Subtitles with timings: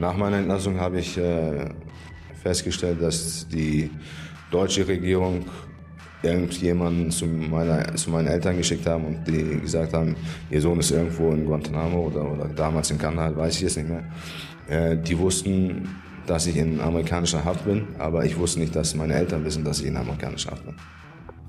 [0.00, 1.66] Nach meiner Entlassung habe ich äh,
[2.42, 3.90] festgestellt, dass die
[4.50, 5.44] deutsche Regierung
[6.22, 10.16] irgendjemanden zu, meiner, zu meinen Eltern geschickt haben und die gesagt haben,
[10.50, 13.90] ihr Sohn ist irgendwo in Guantanamo oder, oder damals in Kanada, weiß ich jetzt nicht
[13.90, 14.04] mehr.
[14.68, 15.88] Äh, die wussten,
[16.26, 19.80] dass ich in amerikanischer Haft bin, aber ich wusste nicht, dass meine Eltern wissen, dass
[19.80, 20.76] ich in amerikanischer Haft bin.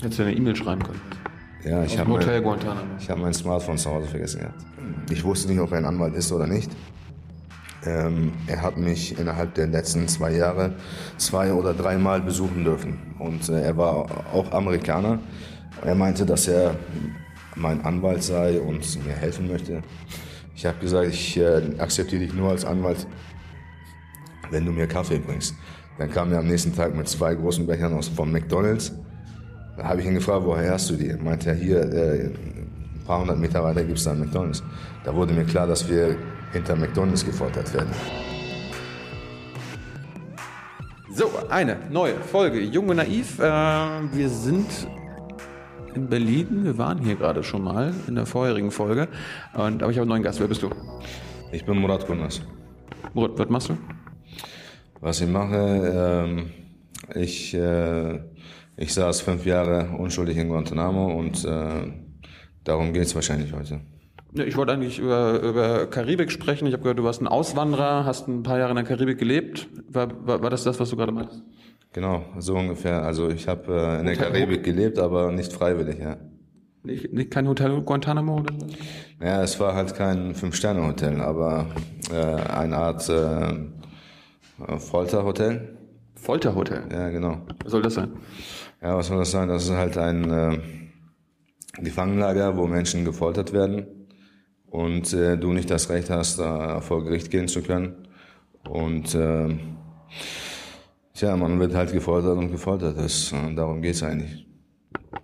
[0.01, 1.01] Hättest du eine E-Mail schreiben können?
[1.63, 4.65] Ja, ich habe mein, ich hab mein Smartphone zu Hause vergessen gehabt.
[5.09, 6.71] Ich wusste nicht, ob er ein Anwalt ist oder nicht.
[7.85, 10.75] Ähm, er hat mich innerhalb der letzten zwei Jahre
[11.17, 12.99] zwei oder dreimal besuchen dürfen.
[13.17, 15.19] Und äh, er war auch Amerikaner.
[15.83, 16.75] Er meinte, dass er
[17.55, 19.81] mein Anwalt sei und mir helfen möchte.
[20.55, 23.07] Ich habe gesagt, ich äh, akzeptiere dich nur als Anwalt,
[24.51, 25.55] wenn du mir Kaffee bringst.
[25.97, 28.93] Dann kam er am nächsten Tag mit zwei großen Bechern aus von McDonalds.
[29.77, 31.13] Da habe ich ihn gefragt, woher hast du die?
[31.13, 34.61] Meinte er, hier, äh, ein paar hundert Meter weiter gibt es da einen McDonalds.
[35.03, 36.15] Da wurde mir klar, dass wir
[36.51, 37.91] hinter McDonalds gefoltert werden.
[41.13, 43.37] So, eine neue Folge Jung und Naiv.
[43.39, 44.87] Äh, wir sind
[45.93, 46.63] in Berlin.
[46.63, 49.09] Wir waren hier gerade schon mal in der vorherigen Folge.
[49.53, 50.39] Und, aber ich habe einen neuen Gast.
[50.39, 50.69] Wer bist du?
[51.51, 52.41] Ich bin Murat Kundas.
[53.13, 53.77] Murat, was machst du?
[55.01, 56.51] Was ich mache, ähm,
[57.15, 58.19] ich, äh,
[58.77, 61.91] ich saß fünf Jahre unschuldig in Guantanamo und äh,
[62.63, 63.81] darum geht es wahrscheinlich heute.
[64.33, 66.65] Ja, Ich wollte eigentlich über, über Karibik sprechen.
[66.67, 69.67] Ich habe gehört, du warst ein Auswanderer, hast ein paar Jahre in der Karibik gelebt.
[69.89, 71.43] War, war, war das das, was du gerade meintest?
[71.93, 73.03] Genau, so ungefähr.
[73.03, 76.17] Also ich habe äh, in der Hotel- Karibik gelebt, aber nicht freiwillig, ja.
[76.83, 78.65] Nicht, nicht kein Hotel Guantanamo oder so?
[79.23, 81.67] Ja, es war halt kein Fünf-Sterne-Hotel, aber
[82.11, 82.15] äh,
[82.51, 83.55] eine Art äh,
[84.77, 85.77] Folterhotel.
[86.15, 86.83] Folterhotel.
[86.91, 87.41] Ja, genau.
[87.63, 88.11] Was soll das sein?
[88.81, 89.47] Ja, was soll das sein?
[89.49, 90.59] Das ist halt ein äh,
[91.81, 93.85] Gefangenenlager, wo Menschen gefoltert werden
[94.71, 98.07] und äh, du nicht das Recht hast, da vor Gericht gehen zu können.
[98.67, 99.49] Und äh,
[101.13, 102.97] tja, man wird halt gefoltert und gefoltert.
[102.97, 104.47] Das, äh, darum geht's eigentlich.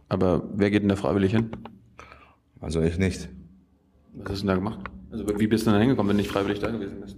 [0.10, 1.50] Aber wer geht denn da freiwillig hin?
[2.60, 3.30] Also ich nicht.
[4.16, 4.80] Was hast du denn da gemacht?
[5.12, 7.18] Also wie bist du denn da hingekommen, wenn du nicht freiwillig da gewesen bist?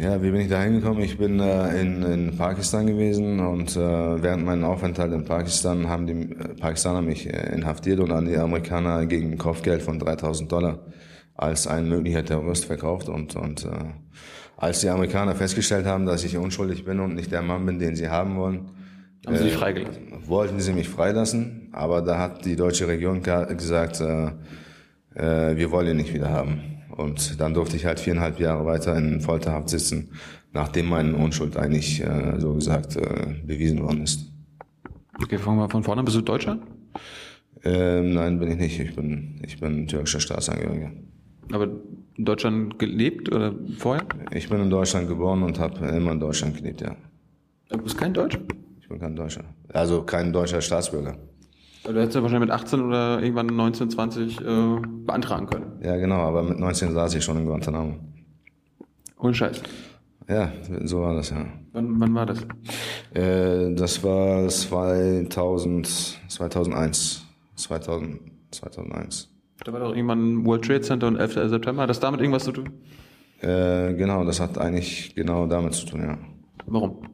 [0.00, 1.02] Ja, wie bin ich da hingekommen?
[1.02, 6.06] Ich bin äh, in, in Pakistan gewesen und äh, während meinem Aufenthalt in Pakistan haben
[6.06, 10.50] die äh, Pakistaner mich äh, inhaftiert und an die Amerikaner gegen ein Kopfgeld von 3000
[10.50, 10.80] Dollar
[11.34, 13.08] als ein möglicher Terrorist verkauft.
[13.08, 13.68] Und, und äh,
[14.56, 17.96] als die Amerikaner festgestellt haben, dass ich unschuldig bin und nicht der Mann bin, den
[17.96, 18.70] sie haben wollen,
[19.26, 20.02] Haben sie dich freigelassen?
[20.26, 24.26] wollten sie mich freilassen, aber da hat die deutsche Regierung ga- gesagt, äh,
[25.14, 26.60] äh, wir wollen ihn nicht wieder haben.
[26.90, 30.10] Und dann durfte ich halt viereinhalb Jahre weiter in Folterhaft sitzen,
[30.52, 34.30] nachdem meine Unschuld eigentlich, äh, so gesagt, äh, bewiesen worden ist.
[35.20, 36.04] Okay, fangen wir von vorne an.
[36.04, 36.58] Bist du Deutscher?
[37.64, 38.78] Ähm, nein, bin ich nicht.
[38.80, 40.90] Ich bin, ich bin türkischer Staatsangehöriger.
[41.52, 41.68] Aber
[42.16, 44.04] in Deutschland gelebt oder vorher?
[44.32, 46.96] Ich bin in Deutschland geboren und habe immer in Deutschland gelebt, ja.
[47.68, 48.38] Du bist kein Deutsch?
[48.80, 49.44] Ich bin kein Deutscher.
[49.72, 51.16] Also kein deutscher Staatsbürger.
[51.84, 54.44] Du hättest ja wahrscheinlich mit 18 oder irgendwann 19, 20 äh,
[55.04, 55.72] beantragen können.
[55.82, 57.96] Ja, genau, aber mit 19 saß ich schon in Guantanamo.
[59.18, 59.62] Ohne Scheiß.
[60.28, 60.50] Ja,
[60.84, 61.44] so war das, ja.
[61.72, 62.46] Wann, wann war das?
[63.12, 65.86] Äh, das war 2000,
[66.28, 67.26] 2001.
[67.56, 69.33] 2000, 2001.
[69.62, 71.50] Da war doch irgendwann World Trade Center und 11.
[71.50, 71.82] September.
[71.82, 72.70] Hat das damit irgendwas zu tun?
[73.40, 76.18] Äh, genau, das hat eigentlich genau damit zu tun, ja.
[76.66, 77.08] Warum?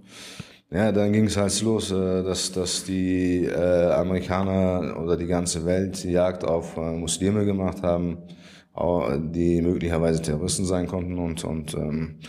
[0.72, 5.66] Ja, dann ging es halt los, äh, dass, dass die äh, Amerikaner oder die ganze
[5.66, 8.18] Welt die Jagd auf äh, Muslime gemacht haben,
[9.32, 11.18] die möglicherweise Terroristen sein konnten.
[11.18, 12.20] Und, und ähm,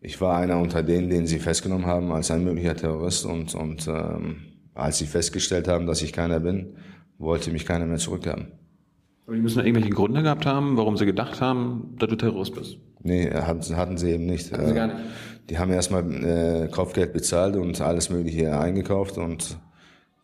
[0.00, 3.24] ich war einer unter denen, den sie festgenommen haben als ein möglicher Terrorist.
[3.24, 4.36] Und, und ähm,
[4.74, 6.76] als sie festgestellt haben, dass ich keiner bin,
[7.16, 8.57] wollte mich keiner mehr zurückhaben.
[9.28, 12.78] Aber die müssen irgendwelche Gründe gehabt haben, warum sie gedacht haben, dass du Terrorist bist.
[13.02, 14.50] Nee, hatten, hatten sie eben nicht.
[14.50, 14.98] Hatten sie Äh, gar nicht.
[15.50, 19.58] Die haben erstmal äh, Kopfgeld bezahlt und alles Mögliche eingekauft und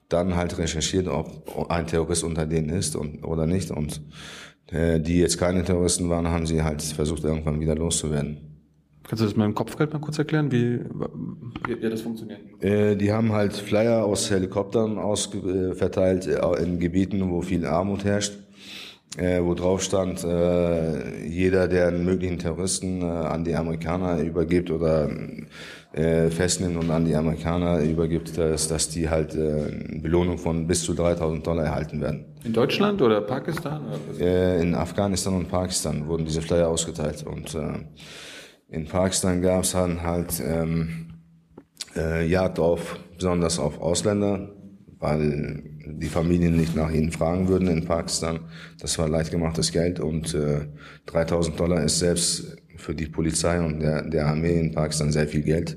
[0.08, 3.70] dann halt recherchiert, ob ein Terrorist unter denen ist und, oder nicht.
[3.70, 4.00] Und
[4.68, 8.38] äh, die jetzt keine Terroristen waren, haben sie halt versucht, irgendwann wieder loszuwerden.
[9.06, 10.80] Kannst du das mit dem Kopfgeld mal kurz erklären, wie,
[11.66, 12.40] wie, wie das funktioniert?
[12.62, 17.66] Äh, die haben halt Flyer aus Helikoptern ausge äh, verteilt äh, in Gebieten, wo viel
[17.66, 18.32] Armut herrscht,
[19.16, 24.70] äh, wo drauf stand, äh, jeder, der einen möglichen Terroristen äh, an die Amerikaner übergibt
[24.70, 25.08] oder
[25.92, 30.66] äh, festnimmt und an die Amerikaner übergibt, dass, dass die halt äh, eine Belohnung von
[30.66, 32.24] bis zu 3000 Dollar erhalten werden.
[32.42, 33.82] In Deutschland oder Pakistan?
[33.86, 34.20] Oder?
[34.20, 37.78] Äh, in Afghanistan und Pakistan wurden diese Flyer ausgeteilt und äh,
[38.68, 41.10] in Pakistan gab es dann halt ähm,
[41.96, 44.53] äh, Jagd auf, besonders auf Ausländer,
[45.04, 48.40] weil die Familien nicht nach ihnen fragen würden in Pakistan.
[48.80, 50.66] Das war leicht gemachtes Geld und äh,
[51.06, 55.42] 3000 Dollar ist selbst für die Polizei und der, der Armee in Pakistan sehr viel
[55.42, 55.76] Geld.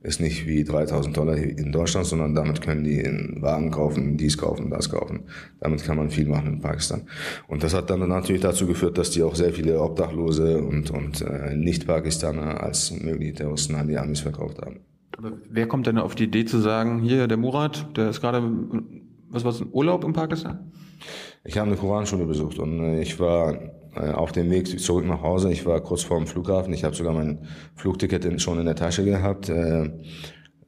[0.00, 3.04] Ist nicht wie 3000 Dollar in Deutschland, sondern damit können die
[3.40, 5.24] Wagen kaufen, dies kaufen, das kaufen.
[5.60, 7.02] Damit kann man viel machen in Pakistan.
[7.48, 11.20] Und das hat dann natürlich dazu geführt, dass die auch sehr viele Obdachlose und, und
[11.20, 14.80] äh, Nicht-Pakistaner als mögliche Terroristen an die Amis verkauft haben.
[15.22, 18.42] Aber wer kommt denn auf die Idee zu sagen, hier der Murat, der ist gerade,
[19.28, 20.72] was war ein Urlaub in Pakistan?
[21.44, 23.54] Ich habe eine Koranschule besucht und äh, ich war
[23.94, 25.52] äh, auf dem Weg zurück nach Hause.
[25.52, 26.72] Ich war kurz vor dem Flughafen.
[26.72, 27.46] Ich habe sogar mein
[27.76, 29.48] Flugticket schon in der Tasche gehabt.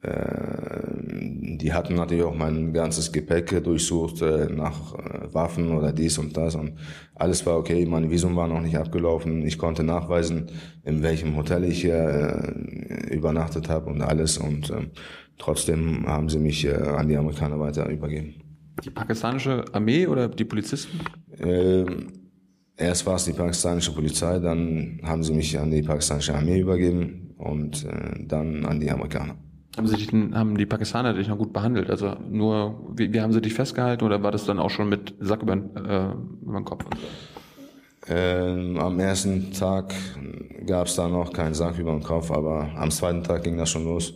[0.04, 4.20] Äh, die hatten natürlich auch mein ganzes Gepäck durchsucht
[4.50, 4.94] nach
[5.32, 6.74] Waffen oder dies und das und
[7.14, 7.86] alles war okay.
[7.86, 9.46] Mein Visum war noch nicht abgelaufen.
[9.46, 10.50] Ich konnte nachweisen,
[10.82, 11.84] in welchem Hotel ich
[13.10, 14.90] übernachtet habe und alles und ähm,
[15.38, 18.34] trotzdem haben sie mich an die Amerikaner weiter übergeben.
[18.82, 21.00] Die pakistanische Armee oder die Polizisten?
[21.38, 22.12] Ähm,
[22.76, 27.34] erst war es die pakistanische Polizei, dann haben sie mich an die pakistanische Armee übergeben
[27.38, 29.36] und äh, dann an die Amerikaner.
[29.76, 31.90] Haben, sie dich, haben die Pakistaner dich noch gut behandelt?
[31.90, 35.14] Also nur, wie, wie haben sie dich festgehalten oder war das dann auch schon mit
[35.18, 36.84] Sack über, äh, über den Kopf?
[38.06, 39.94] Ähm, am ersten Tag
[40.66, 43.70] gab es da noch keinen Sack über den Kopf, aber am zweiten Tag ging das
[43.70, 44.14] schon los.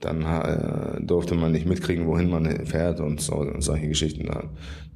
[0.00, 4.26] Dann äh, durfte man nicht mitkriegen, wohin man fährt und, so, und solche Geschichten.
[4.26, 4.44] Da,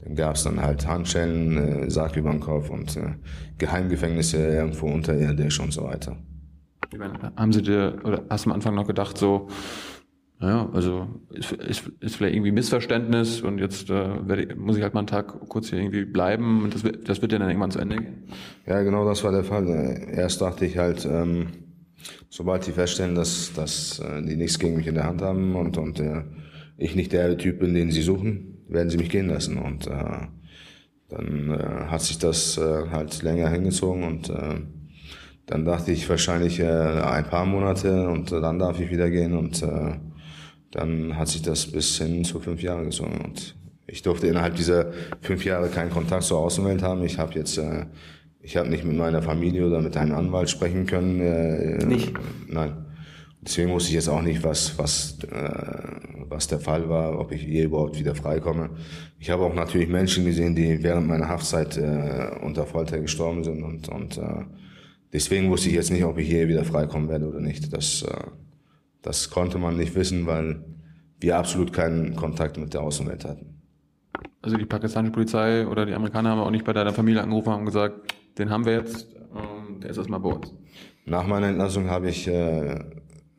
[0.04, 3.14] dann gab es dann halt Handschellen, äh, Sarg über den Kopf und äh,
[3.58, 6.16] Geheimgefängnisse irgendwo unterirdisch und so weiter.
[7.36, 9.48] Haben Sie dir, oder hast du am Anfang noch gedacht, so,
[10.38, 14.92] naja, also ist, ist, ist vielleicht irgendwie Missverständnis und jetzt äh, ich, muss ich halt
[14.92, 17.78] mal einen Tag kurz hier irgendwie bleiben und das, das wird ja dann irgendwann zu
[17.78, 18.24] Ende gehen?
[18.66, 19.66] Ja, genau das war der Fall.
[20.12, 21.48] Erst dachte ich halt, ähm,
[22.28, 25.78] sobald die feststellen, dass, dass äh, die nichts gegen mich in der Hand haben und,
[25.78, 26.24] und äh,
[26.76, 29.56] ich nicht der Typ bin, den sie suchen, werden sie mich gehen lassen.
[29.56, 30.26] Und äh,
[31.08, 34.60] dann äh, hat sich das äh, halt länger hingezogen und äh,
[35.46, 39.32] dann dachte ich wahrscheinlich äh, ein paar Monate und äh, dann darf ich wieder gehen
[39.32, 39.94] und äh,
[40.70, 44.92] dann hat sich das bis hin zu fünf Jahre gezogen und ich durfte innerhalb dieser
[45.20, 47.04] fünf Jahre keinen Kontakt zur Außenwelt haben.
[47.04, 47.86] Ich habe jetzt äh,
[48.46, 51.20] ich habe nicht mit meiner Familie oder mit einem Anwalt sprechen können.
[51.20, 52.12] Äh, nicht?
[52.46, 52.74] Nein.
[53.42, 55.50] Deswegen wusste ich jetzt auch nicht, was, was, äh,
[56.28, 58.70] was der Fall war, ob ich je überhaupt wieder freikomme.
[59.18, 63.64] Ich habe auch natürlich Menschen gesehen, die während meiner Haftzeit äh, unter Folter gestorben sind
[63.64, 64.44] und, und äh,
[65.12, 67.72] deswegen wusste ich jetzt nicht, ob ich je wieder freikommen werde oder nicht.
[67.72, 68.30] Das, äh,
[69.06, 70.64] das konnte man nicht wissen, weil
[71.20, 73.62] wir absolut keinen Kontakt mit der Außenwelt hatten.
[74.42, 77.64] Also die pakistanische Polizei oder die Amerikaner haben auch nicht bei deiner Familie angerufen und
[77.64, 80.52] gesagt, den haben wir jetzt, ähm, der ist erstmal bei uns.
[81.04, 82.78] Nach meiner Entlassung habe ich äh,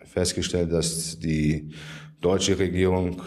[0.06, 1.74] festgestellt, dass die
[2.22, 3.22] deutsche Regierung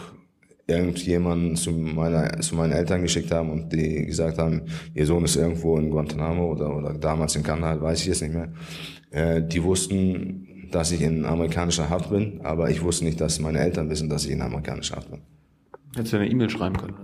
[0.67, 5.35] irgendjemanden zu, meiner, zu meinen Eltern geschickt haben und die gesagt haben, ihr Sohn ist
[5.35, 8.51] irgendwo in Guantanamo oder, oder damals in Kanada, weiß ich jetzt nicht mehr.
[9.11, 13.59] Äh, die wussten, dass ich in amerikanischer Haft bin, aber ich wusste nicht, dass meine
[13.59, 15.21] Eltern wissen, dass ich in amerikanischer Haft bin.
[15.95, 16.95] Hättest du eine E-Mail schreiben können?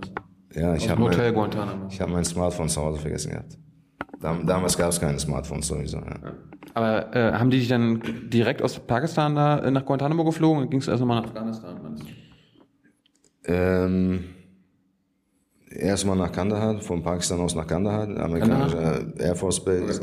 [0.54, 3.58] Ja, ich habe mein, ich hab mein Smartphone zu Hause vergessen gehabt.
[4.20, 5.98] Damals gab es keine Smartphones sowieso.
[5.98, 6.32] Ja.
[6.74, 10.70] Aber äh, haben die dich dann direkt aus Pakistan da äh, nach Guantanamo geflogen und
[10.70, 11.96] ging es erst nochmal nach Afghanistan?
[13.44, 14.24] Ähm,
[15.78, 20.02] erstmal nach Kandahar, von Pakistan aus nach Kandahar, amerikanische Air Force Base.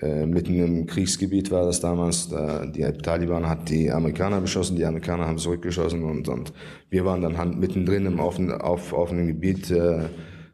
[0.00, 2.28] Äh, mitten im Kriegsgebiet war das damals.
[2.28, 6.52] Da, die Taliban hat die Amerikaner beschossen, die Amerikaner haben zurückgeschossen und, und
[6.88, 9.70] wir waren dann mittendrin im offenen, auf, offenen Gebiet.
[9.70, 10.08] Äh,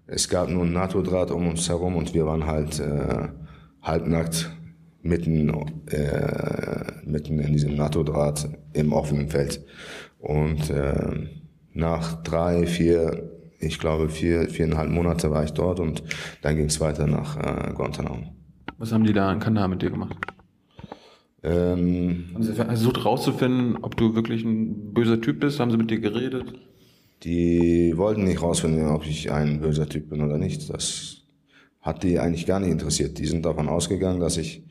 [0.06, 3.28] es gab nur ein NATO-Draht um uns herum und wir waren halt äh,
[3.82, 4.50] halbnackt
[5.02, 5.48] mitten,
[5.86, 9.64] äh, mitten in diesem NATO-Draht im offenen Feld.
[10.18, 11.28] Und äh,
[11.72, 16.02] nach drei, vier, ich glaube vier, viereinhalb Monate war ich dort und
[16.42, 18.34] dann ging es weiter nach äh, Guantanamo.
[18.78, 20.16] Was haben die da in Kanada mit dir gemacht?
[21.42, 25.60] Ähm, haben sie versucht rauszufinden, ob du wirklich ein böser Typ bist?
[25.60, 26.52] Haben sie mit dir geredet?
[27.22, 30.72] Die wollten nicht rausfinden, ob ich ein böser Typ bin oder nicht.
[30.72, 31.22] Das
[31.80, 33.18] hat die eigentlich gar nicht interessiert.
[33.18, 34.62] Die sind davon ausgegangen, dass ich,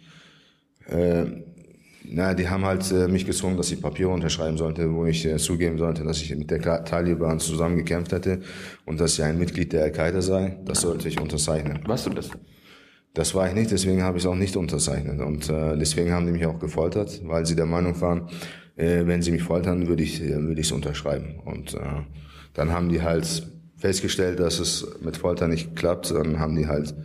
[0.88, 1.26] äh,
[2.04, 5.38] naja, die haben halt äh, mich gezwungen, dass ich Papiere unterschreiben sollte, wo ich äh,
[5.38, 8.42] zugeben sollte, dass ich mit der Taliban zusammen gekämpft hätte
[8.86, 10.58] und dass ich ein Mitglied der Al-Qaida sei.
[10.66, 11.80] Das sollte ich unterzeichnen.
[11.86, 12.30] Warst du das?
[13.14, 15.20] Das war ich nicht, deswegen habe ich es auch nicht unterzeichnet.
[15.20, 18.30] Und äh, deswegen haben die mich auch gefoltert, weil sie der Meinung waren,
[18.76, 21.40] äh, wenn sie mich foltern, würde ich äh, würde ich es unterschreiben.
[21.44, 21.80] Und äh,
[22.54, 26.12] dann haben die halt festgestellt, dass es mit Folter nicht klappt.
[26.12, 26.96] Dann haben die halt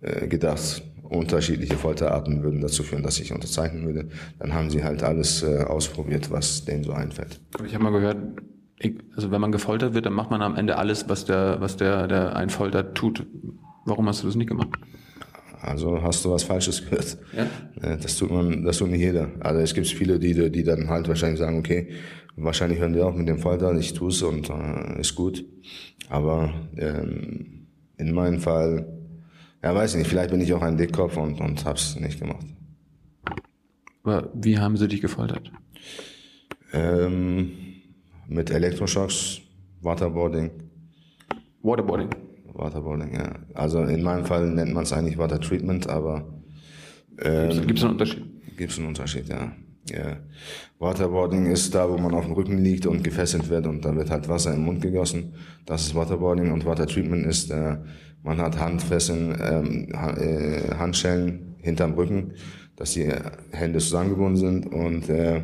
[0.00, 0.82] äh, gedacht,
[1.14, 4.08] unterschiedliche Folterarten würden dazu führen, dass ich unterzeichnen würde.
[4.38, 7.40] Dann haben sie halt alles äh, ausprobiert, was denen so einfällt.
[7.66, 8.16] Ich habe mal gehört,
[9.16, 12.06] also wenn man gefoltert wird, dann macht man am Ende alles, was der, was der,
[12.08, 13.26] der einen foltert, tut.
[13.84, 14.68] Warum hast du das nicht gemacht?
[15.60, 17.16] Also hast du was Falsches gehört.
[17.34, 17.44] Ja?
[17.80, 19.30] Äh, Das tut man, das tut nicht jeder.
[19.40, 21.88] Also es gibt viele, die, die dann halt wahrscheinlich sagen, okay,
[22.36, 25.44] wahrscheinlich hören die auch mit dem Folter, ich tu's und äh, ist gut.
[26.10, 27.66] Aber ähm,
[27.96, 28.86] in meinem Fall,
[29.64, 32.46] ja weiß ich nicht, vielleicht bin ich auch ein Dickkopf und, und hab's nicht gemacht.
[34.02, 35.50] Aber wie haben sie dich gefoltert?
[36.72, 37.52] Ähm,
[38.28, 39.40] mit Elektroschocks,
[39.80, 40.50] Waterboarding,
[41.62, 42.10] Waterboarding.
[42.52, 43.36] Waterboarding, ja.
[43.54, 46.26] Also in meinem Fall nennt man es eigentlich Water Treatment, aber
[47.22, 48.24] ähm, Gibt es einen Unterschied?
[48.56, 49.52] gibt es einen Unterschied, ja.
[49.90, 50.16] Ja.
[50.78, 54.10] Waterboarding ist da, wo man auf dem Rücken liegt und gefesselt wird und da wird
[54.10, 55.34] halt Wasser im Mund gegossen.
[55.66, 57.76] Das ist Waterboarding und Water Treatment ist, äh,
[58.22, 62.32] man hat Handfesseln, ähm, ha äh, Handschellen hinterm Rücken,
[62.76, 63.10] dass die
[63.52, 65.42] Hände zusammengebunden sind und äh,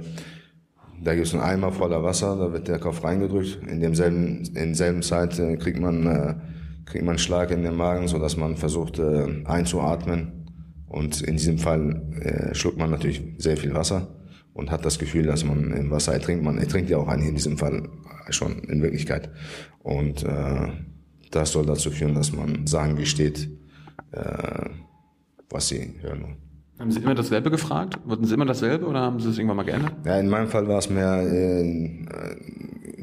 [1.03, 3.61] da gibt es einen Eimer voller Wasser, da wird der Kopf reingedrückt.
[3.67, 6.35] In demselben, in selben Zeit äh, kriegt man äh,
[6.85, 10.47] kriegt man einen Schlag in den Magen, so dass man versucht äh, einzuatmen.
[10.89, 14.09] Und in diesem Fall äh, schluckt man natürlich sehr viel Wasser
[14.55, 16.45] und hat das Gefühl, dass man im Wasser ertrinkt.
[16.45, 17.89] Man ertrinkt ja auch eigentlich in diesem Fall
[18.31, 19.31] schon in Wirklichkeit.
[19.81, 20.69] Und äh,
[21.31, 23.49] das soll dazu führen, dass man sagen gesteht,
[24.13, 24.69] äh,
[25.49, 26.37] was sie hören wollen.
[26.79, 27.99] Haben sie immer dasselbe gefragt?
[28.07, 29.93] Wurden sie immer dasselbe oder haben sie es irgendwann mal geändert?
[30.05, 32.07] Ja, in meinem Fall war es mehr, äh,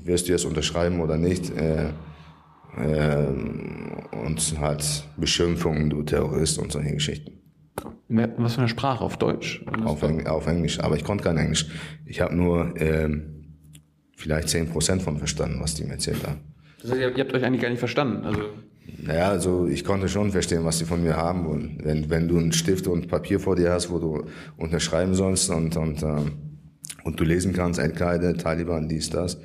[0.04, 1.52] wirst du es unterschreiben oder nicht?
[1.56, 1.90] Äh,
[2.78, 3.28] äh,
[4.26, 7.37] und halt Beschimpfungen, du Terrorist und solche Geschichten.
[8.10, 9.04] Was für eine Sprache?
[9.04, 9.64] Auf Deutsch?
[9.84, 11.68] Auf, Eng auf Englisch, aber ich konnte kein Englisch.
[12.06, 13.46] Ich habe nur ähm,
[14.16, 16.40] vielleicht 10% von verstanden, was die mir erzählt haben.
[16.82, 18.26] Das heißt, ihr, habt euch eigentlich gar nicht verstanden.
[18.26, 18.42] Also
[19.04, 21.80] Naja, also ich konnte schon verstehen, was die von mir haben wollen.
[21.84, 24.26] Wenn, wenn du einen Stift und Papier vor dir hast, wo du
[24.58, 26.32] unterschreiben sollst und, und, ähm,
[27.04, 29.40] und du lesen kannst, Al-Qaida, Taliban, dies, das,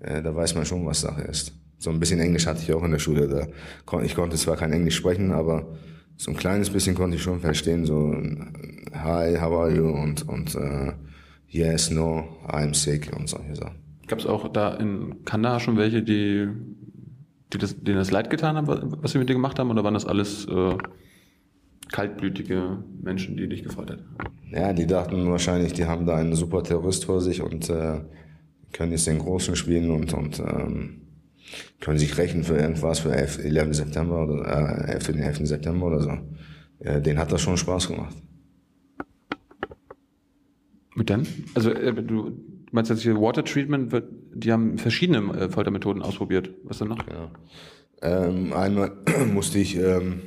[0.00, 1.52] äh, da weiß man schon, was Sache ist.
[1.78, 3.26] So ein bisschen Englisch hatte ich auch in der Schule.
[3.26, 3.46] Da
[3.86, 5.78] kon, ich konnte zwar kein Englisch sprechen, aber
[6.22, 7.86] so ein kleines bisschen konnte ich schon verstehen.
[7.86, 8.12] So,
[8.92, 9.88] hi, how are you?
[9.88, 10.92] Und, und äh,
[11.48, 13.76] yes, no, I'm sick und solche Sachen.
[14.06, 16.46] gab es auch da in Kandahar schon welche, die,
[17.52, 19.70] die das, denen das leid getan haben, was- was sie mit dir gemacht haben?
[19.70, 20.76] Oder waren das alles äh,
[21.90, 24.34] kaltblütige Menschen, die dich gefoltert haben?
[24.52, 28.00] Ja, die dachten wahrscheinlich, die haben da einen super Terrorist vor sich und äh,
[28.72, 31.02] können jetzt den Großen spielen und, und ähm,
[31.80, 33.74] können sich rächen für irgendwas für 11, 11.
[33.74, 35.06] September oder äh, 11.
[35.06, 35.46] den 11.
[35.46, 36.12] September oder so.
[36.82, 38.14] Ja, denen hat das schon Spaß gemacht.
[40.94, 41.26] Mit denn?
[41.54, 42.32] Also äh, du
[42.72, 46.50] meinst jetzt hier Water Treatment, wird, die haben verschiedene äh, Foltermethoden ausprobiert.
[46.64, 46.98] Was denn noch?
[47.08, 47.30] Ja.
[48.02, 48.92] Ähm, einmal
[49.32, 50.20] musste ich, ähm,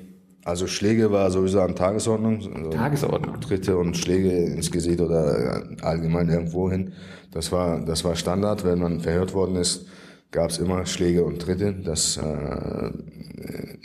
[0.44, 2.36] also Schläge war sowieso an Tagesordnung.
[2.56, 3.40] Also Tagesordnung.
[3.40, 6.94] Tritte und Schläge ins Gesicht oder äh, allgemein irgendwo hin.
[7.32, 8.64] Das war, das war Standard.
[8.64, 9.88] Wenn man verhört worden ist,
[10.34, 11.74] gab es immer Schläge und Tritte.
[11.74, 12.92] Das äh,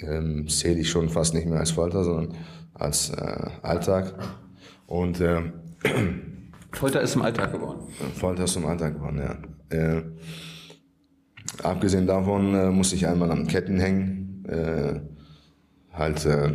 [0.04, 2.34] äh, zähle ich schon fast nicht mehr als Folter, sondern
[2.74, 4.14] als äh, Alltag.
[4.86, 5.52] Und äh,
[6.72, 7.82] Folter ist im Alltag geworden.
[8.14, 9.36] Folter ist zum Alltag geworden, ja.
[9.76, 10.02] Äh,
[11.62, 15.00] abgesehen davon äh, musste ich einmal an Ketten hängen, äh,
[15.92, 16.46] halt äh,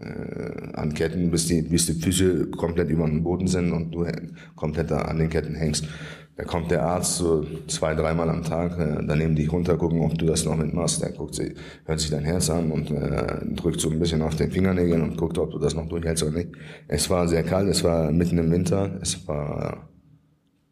[0.00, 4.04] äh, an Ketten, bis die, bis die Füße komplett über den Boden sind und du
[4.04, 5.88] hä- komplett an den Ketten hängst.
[6.36, 10.00] Da kommt der Arzt so zwei, dreimal am Tag, äh, dann nehmen die runter, gucken,
[10.00, 11.00] ob du das noch mitmachst.
[11.00, 14.34] Der guckt sie, hört sich dein Herz an und äh, drückt so ein bisschen auf
[14.34, 16.50] den Fingernägeln und guckt, ob du das noch durchhältst oder nicht.
[16.88, 19.88] Es war sehr kalt, es war mitten im Winter, es war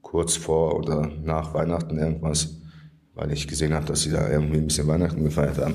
[0.00, 2.60] kurz vor oder nach Weihnachten irgendwas,
[3.14, 5.74] weil ich gesehen habe, dass sie da irgendwie ein bisschen Weihnachten gefeiert haben.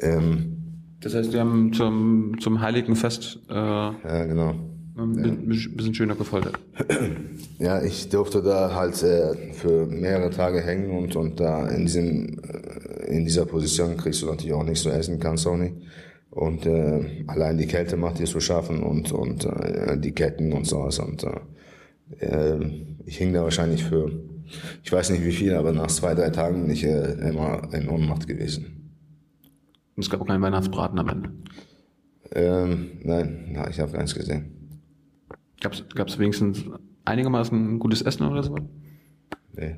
[0.00, 0.56] Ähm,
[1.00, 4.54] Das heißt, die haben zum, zum Heiligen Fest äh, ja, genau.
[4.96, 6.58] Ein bisschen schöner gefoltert.
[7.58, 12.40] Ja, ich durfte da halt äh, für mehrere Tage hängen und, und da in, diesem,
[12.40, 15.74] äh, in dieser Position kriegst du natürlich auch nichts zu essen, kannst auch nicht.
[16.30, 20.66] Und äh, allein die Kälte macht dir zu schaffen und, und äh, die Ketten und
[20.66, 20.98] sowas.
[20.98, 22.60] Und äh, äh,
[23.06, 24.10] ich hing da wahrscheinlich für,
[24.82, 27.88] ich weiß nicht wie viel, aber nach zwei, drei Tagen bin ich äh, immer in
[27.88, 28.92] Ohnmacht gewesen.
[29.96, 31.30] Und es gab auch keinen Weihnachtsbraten am Ende.
[32.32, 34.63] Ähm, nein, na, ich habe keins gesehen.
[35.60, 36.64] Gab es wenigstens
[37.04, 38.56] einigermaßen gutes Essen oder so?
[39.56, 39.76] Nee.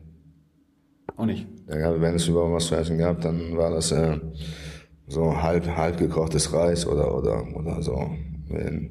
[1.16, 1.46] Auch nicht.
[1.68, 4.18] Ja, gab- wenn es überhaupt was zu essen gab, dann war das äh,
[5.06, 8.10] so halb, halb gekochtes Reis oder, oder, oder so
[8.50, 8.88] äh,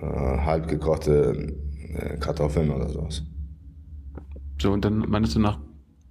[0.00, 1.54] halb gekochte
[1.94, 3.22] äh, Kartoffeln oder sowas.
[4.60, 5.58] So, und dann meinst du, nach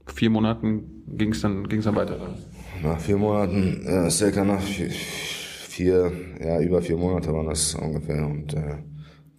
[0.07, 2.15] vier Monaten ging es dann, ging's dann weiter?
[2.15, 2.33] oder?
[2.83, 6.11] Nach vier Monaten, äh, circa nach vier, vier,
[6.43, 8.77] ja, über vier Monate waren das ungefähr und äh,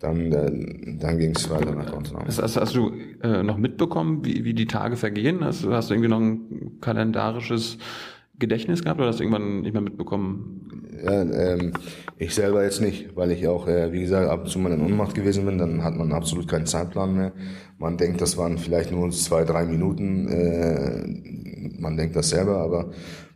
[0.00, 2.26] dann, äh, dann ging es weiter nach Guantanamo.
[2.26, 5.44] Hast, hast, hast du äh, noch mitbekommen, wie, wie die Tage vergehen?
[5.44, 7.78] Hast, du- hast du irgendwie noch ein kalendarisches
[8.38, 10.62] Gedächtnis gehabt oder hast du irgendwann nicht mehr mitbekommen?
[11.04, 11.72] Ja, ähm,
[12.16, 14.80] ich selber jetzt nicht, weil ich auch, äh, wie gesagt, ab und zu mal in
[14.80, 17.32] Unmacht gewesen bin, dann hat man absolut keinen Zeitplan mehr.
[17.78, 22.90] Man denkt, das waren vielleicht nur zwei, drei Minuten, äh, man denkt das selber, aber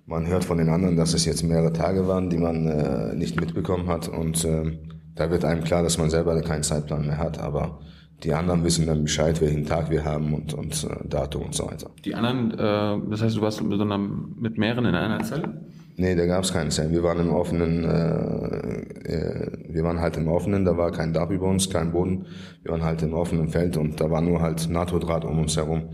[0.06, 3.40] man hört von den anderen, dass es jetzt mehrere Tage waren, die man äh, nicht
[3.40, 4.78] mitbekommen hat und äh,
[5.14, 7.80] da wird einem klar, dass man selber keinen Zeitplan mehr hat, aber
[8.24, 11.66] die anderen wissen dann Bescheid, welchen Tag wir haben und, und äh, Datum und so
[11.66, 11.90] weiter.
[12.04, 15.66] Die anderen, äh, das heißt, du warst mit, so einer, mit mehreren in einer Zelle?
[15.96, 16.92] Nee, da gab es keine Zellen.
[16.92, 21.30] Wir waren im offenen, äh, äh, wir waren halt im offenen, da war kein Dach
[21.30, 22.26] über uns, kein Boden.
[22.62, 25.90] Wir waren halt im offenen Feld und da war nur halt NATO-Draht um uns herum.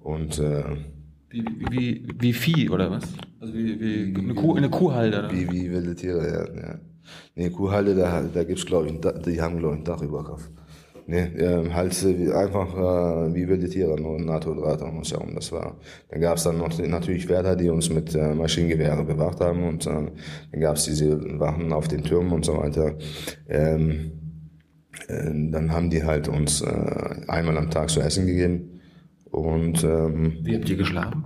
[0.00, 0.62] Und äh,
[1.30, 3.04] wie, wie, wie Vieh oder was?
[3.40, 5.18] Also wie, wie eine, Kuh, eine Kuhhalde?
[5.20, 5.32] Oder?
[5.32, 6.68] Wie, wie wilde Tiere, ja.
[6.68, 6.78] ja.
[7.34, 10.48] Nee, Kuhhalde, da, da gibt's glaube ich, die haben glaube ich ein Dach über Kopf.
[11.06, 11.92] Nee, ähm, halt
[12.32, 15.34] einfach äh, wie wilde Tiere, nur NATO-Draht um uns herum.
[15.34, 15.76] Das war.
[16.08, 19.86] Dann gab es dann noch natürlich Wärter, die uns mit äh, Maschinengewehren bewacht haben und
[19.86, 19.90] äh,
[20.52, 22.94] dann gab es diese Wachen auf den Türmen und so weiter.
[23.48, 24.12] Ähm,
[25.08, 28.80] äh, dann haben die halt uns äh, einmal am Tag zu essen gegeben
[29.30, 31.24] und ähm, wie habt ihr geschlafen?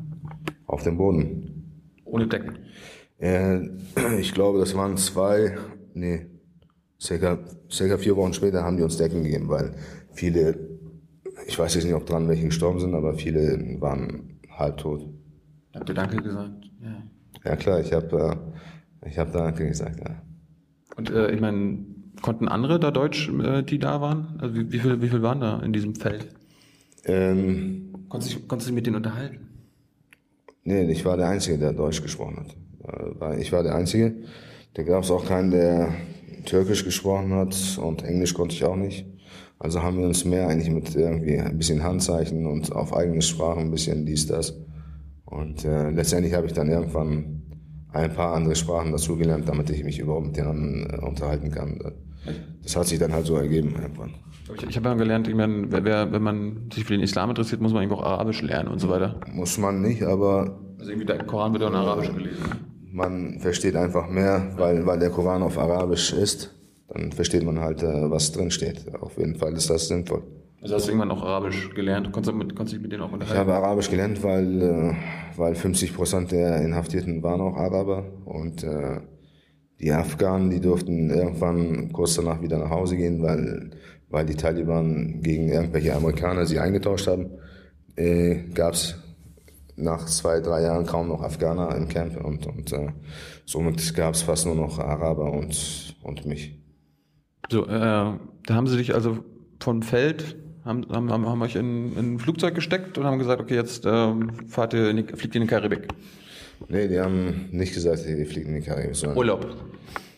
[0.67, 2.01] Auf dem Boden.
[2.05, 2.59] Ohne Decken.
[3.19, 3.61] Äh,
[4.19, 5.57] ich glaube, das waren zwei,
[5.95, 6.27] nee,
[7.01, 7.39] circa,
[7.71, 9.75] circa vier Wochen später haben die uns Decken gegeben, weil
[10.13, 10.59] viele,
[11.47, 15.07] ich weiß jetzt nicht, ob dran welche gestorben sind, aber viele waren halbtot.
[15.75, 16.71] Habt ihr Danke gesagt?
[16.83, 17.03] Ja.
[17.45, 18.39] Ja klar, ich habe
[19.03, 20.23] äh, ich hab Danke gesagt, ja.
[20.97, 21.85] Und äh, ich meine,
[22.23, 24.39] konnten andere da Deutsch, äh, die da waren?
[24.39, 26.29] Also wie, wie viel, wie viel waren da in diesem Feld?
[27.05, 29.47] Ähm, konntest, du, konntest du dich mit denen unterhalten?
[30.65, 32.57] Nee, ich war der Einzige, der Deutsch gesprochen hat.
[33.39, 34.15] Ich war der Einzige.
[34.75, 35.89] Da gab es auch keinen, der
[36.45, 39.07] Türkisch gesprochen hat und Englisch konnte ich auch nicht.
[39.59, 43.61] Also haben wir uns mehr eigentlich mit irgendwie ein bisschen Handzeichen und auf eigene Sprache
[43.61, 44.55] ein bisschen dies, das.
[45.25, 47.43] Und äh, letztendlich habe ich dann irgendwann
[47.93, 51.81] ein paar andere Sprachen dazugelernt, damit ich mich überhaupt mit denen äh, unterhalten kann.
[52.63, 54.15] Das hat sich dann halt so ergeben irgendwann.
[54.55, 57.61] Ich, ich habe ja gelernt, ich meine, wer, wenn man sich für den Islam interessiert,
[57.61, 59.21] muss man eben auch Arabisch lernen und so weiter.
[59.33, 60.61] Muss man nicht, aber...
[60.79, 62.45] Also irgendwie der Koran wird auch in Arabisch gelesen.
[62.93, 66.55] Man versteht einfach mehr, weil, weil der Koran auf Arabisch ist.
[66.89, 68.87] Dann versteht man halt, äh, was drin steht.
[69.01, 70.23] Auf jeden Fall ist das sinnvoll.
[70.63, 72.11] Also hast du irgendwann auch Arabisch gelernt?
[72.13, 73.35] Konntest du, mit, konntest du dich mit denen auch unterhalten?
[73.35, 74.95] Ich habe Arabisch gelernt, weil, äh,
[75.37, 78.05] weil 50 Prozent der Inhaftierten waren auch Araber.
[78.25, 79.01] Und äh,
[79.81, 83.71] die Afghanen, die durften irgendwann kurz danach wieder nach Hause gehen, weil,
[84.09, 87.31] weil die Taliban gegen irgendwelche Amerikaner sie eingetauscht haben.
[87.97, 88.97] Äh, Gab es
[89.77, 92.89] nach zwei, drei Jahren kaum noch Afghaner im Camp und, und äh,
[93.45, 96.59] somit gab es fast nur noch Araber und, und mich.
[97.51, 98.19] So, äh, da
[98.51, 99.19] haben sie dich also
[99.61, 103.55] von Feld, haben, haben, haben euch in, in ein Flugzeug gesteckt und haben gesagt, okay,
[103.55, 105.89] jetzt ähm, fahrt ihr in die, fliegt ihr in die Karibik.
[106.69, 108.97] Nee, die haben nicht gesagt, ihr fliegt in die Karibik.
[108.97, 109.47] Sondern Urlaub.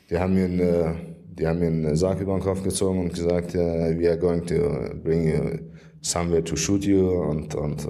[0.08, 0.94] Die haben mir eine,
[1.38, 4.46] die haben mir einen Sarg über den Kopf gezogen und gesagt, uh, we are going
[4.46, 5.58] to bring you
[6.00, 7.86] somewhere to shoot you und, und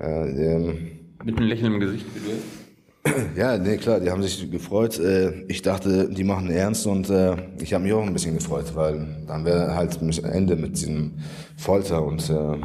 [0.00, 0.88] uh, ähm,
[1.24, 4.98] Mit einem Lächeln im Gesicht, du Ja, nee, klar, die haben sich gefreut.
[4.98, 8.74] Äh, ich dachte, die machen ernst und äh, ich habe mich auch ein bisschen gefreut,
[8.74, 11.12] weil dann wäre halt Ende mit diesem
[11.56, 12.56] Folter und äh,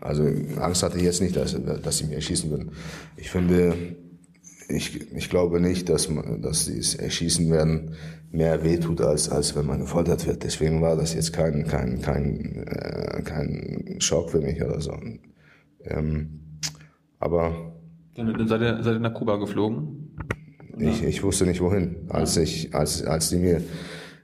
[0.00, 0.24] also
[0.60, 2.70] Angst hatte ich jetzt nicht, dass, dass sie mich erschießen würden.
[3.16, 3.74] Ich finde,
[4.68, 6.08] ich, ich glaube nicht, dass,
[6.40, 7.96] dass dieses Erschießen werden
[8.30, 10.44] mehr wehtut, als, als wenn man gefoltert wird.
[10.44, 14.96] Deswegen war das jetzt kein, kein, kein, äh, kein Schock für mich oder so.
[15.84, 16.45] Ähm,
[17.18, 17.72] aber.
[18.14, 20.16] Dann seid ihr, seid ihr nach Kuba geflogen?
[20.78, 22.06] Ich, ich wusste nicht wohin.
[22.08, 23.62] Als ich, als, als die mir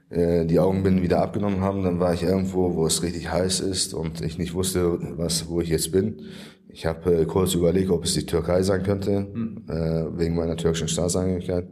[0.09, 3.93] äh, die Augenbinden wieder abgenommen haben, dann war ich irgendwo, wo es richtig heiß ist
[3.93, 6.21] und ich nicht wusste, was, wo ich jetzt bin.
[6.69, 9.63] Ich habe äh, kurz überlegt, ob es die Türkei sein könnte, hm.
[9.67, 11.67] äh, wegen meiner türkischen Staatsangehörigkeit.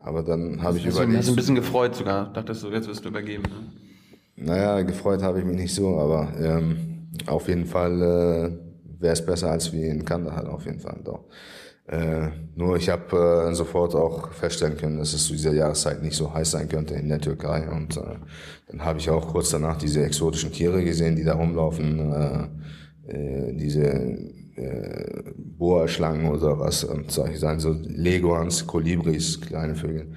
[0.00, 1.14] Aber dann habe ich also, überlegt.
[1.14, 2.32] Du hast ein bisschen gefreut sogar.
[2.32, 3.42] Dachtest du, jetzt wirst du übergeben.
[3.42, 4.46] Ne?
[4.46, 8.67] Naja, gefreut habe ich mich nicht so, aber ähm, auf jeden Fall äh,
[8.98, 11.00] wäre es besser als wie in Kandahar auf jeden Fall.
[11.04, 11.24] Doch.
[11.88, 16.16] Äh, nur ich habe äh, sofort auch feststellen können, dass es zu dieser Jahreszeit nicht
[16.16, 17.66] so heiß sein könnte in der Türkei.
[17.70, 18.16] Und äh,
[18.68, 22.48] dann habe ich auch kurz danach diese exotischen Tiere gesehen, die da rumlaufen, äh,
[23.10, 23.86] äh, diese
[24.56, 30.08] äh, Boa-Schlangen oder was, und solche Sachen, so Leguans, Kolibris, kleine Vögel.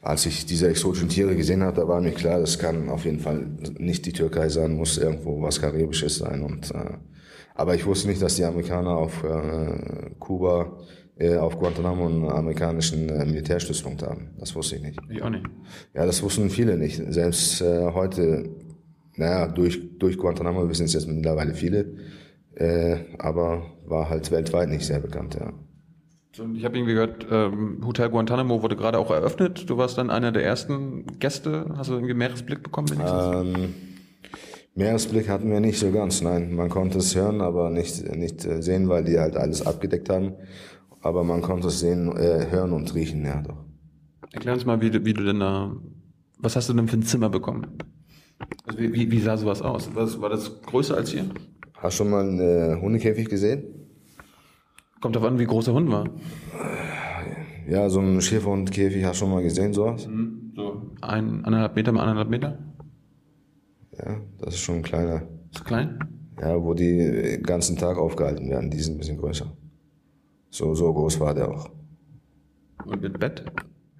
[0.00, 3.20] Als ich diese exotischen Tiere gesehen habe, da war mir klar, das kann auf jeden
[3.20, 3.46] Fall
[3.78, 6.42] nicht die Türkei sein, muss irgendwo was Karibisches sein.
[6.42, 6.94] Und äh,
[7.54, 10.78] aber ich wusste nicht, dass die Amerikaner auf äh, Kuba,
[11.16, 14.30] äh, auf Guantanamo einen amerikanischen äh, Militärstützpunkt haben.
[14.38, 14.98] Das wusste ich nicht.
[15.08, 15.44] Ich auch nicht.
[15.94, 17.00] Ja, das wussten viele nicht.
[17.12, 18.48] Selbst äh, heute,
[19.16, 21.96] naja, durch, durch Guantanamo wissen es jetzt mittlerweile viele.
[22.54, 25.52] Äh, aber war halt weltweit nicht sehr bekannt, ja.
[26.54, 29.68] Ich habe irgendwie gehört, ähm, Hotel Guantanamo wurde gerade auch eröffnet.
[29.68, 31.66] Du warst dann einer der ersten Gäste.
[31.76, 32.88] Hast du irgendwie Meeresblick bekommen?
[32.98, 33.74] Ähm,
[34.74, 36.54] Meeresblick hatten wir nicht so ganz, nein.
[36.54, 40.32] Man konnte es hören, aber nicht, nicht äh, sehen, weil die halt alles abgedeckt haben.
[41.02, 43.64] Aber man konnte es sehen, äh, hören und riechen, ja doch.
[44.32, 45.76] Erklär uns mal, wie du, wie du denn da,
[46.38, 47.66] was hast du denn für ein Zimmer bekommen?
[48.66, 49.90] Also wie, wie, wie sah sowas aus?
[49.94, 51.26] Was, war das größer als hier?
[51.74, 53.64] Hast du schon mal einen äh, Hundekäfig gesehen?
[55.00, 56.08] Kommt darauf an, wie groß der Hund war.
[57.68, 60.08] Ja, so einen Schäferhundkäfig hast du schon mal gesehen, sowas?
[60.54, 62.58] So ein, anderthalb Meter mal anderthalb Meter?
[63.98, 65.22] Ja, das ist schon ein kleiner.
[65.52, 65.98] Ist klein?
[66.40, 68.70] Ja, wo die den ganzen Tag aufgehalten werden.
[68.70, 69.52] Die sind ein bisschen größer.
[70.50, 71.70] So, so groß war der auch.
[72.84, 73.44] Und mit Bett?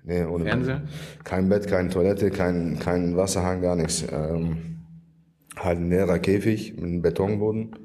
[0.05, 0.81] Nee, ohne Fernseher?
[0.81, 1.25] Bett.
[1.25, 4.05] Kein Bett, keine Toilette, kein, kein Wasserhahn, gar nichts.
[4.11, 4.79] Ähm,
[5.57, 7.77] halt ein leerer Käfig mit einem Betonboden.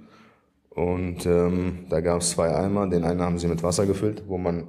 [0.69, 2.87] Und ähm, da gab es zwei Eimer.
[2.87, 4.67] Den einen haben sie mit Wasser gefüllt, wo man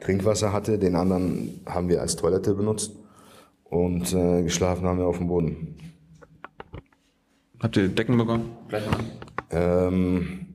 [0.00, 0.78] Trinkwasser hatte.
[0.78, 2.96] Den anderen haben wir als Toilette benutzt.
[3.64, 5.76] Und äh, geschlafen haben wir auf dem Boden.
[7.60, 8.50] Habt ihr Decken bekommen?
[9.50, 10.46] Ähm,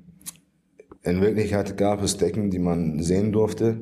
[1.04, 3.80] in Wirklichkeit gab es Decken, die man sehen durfte.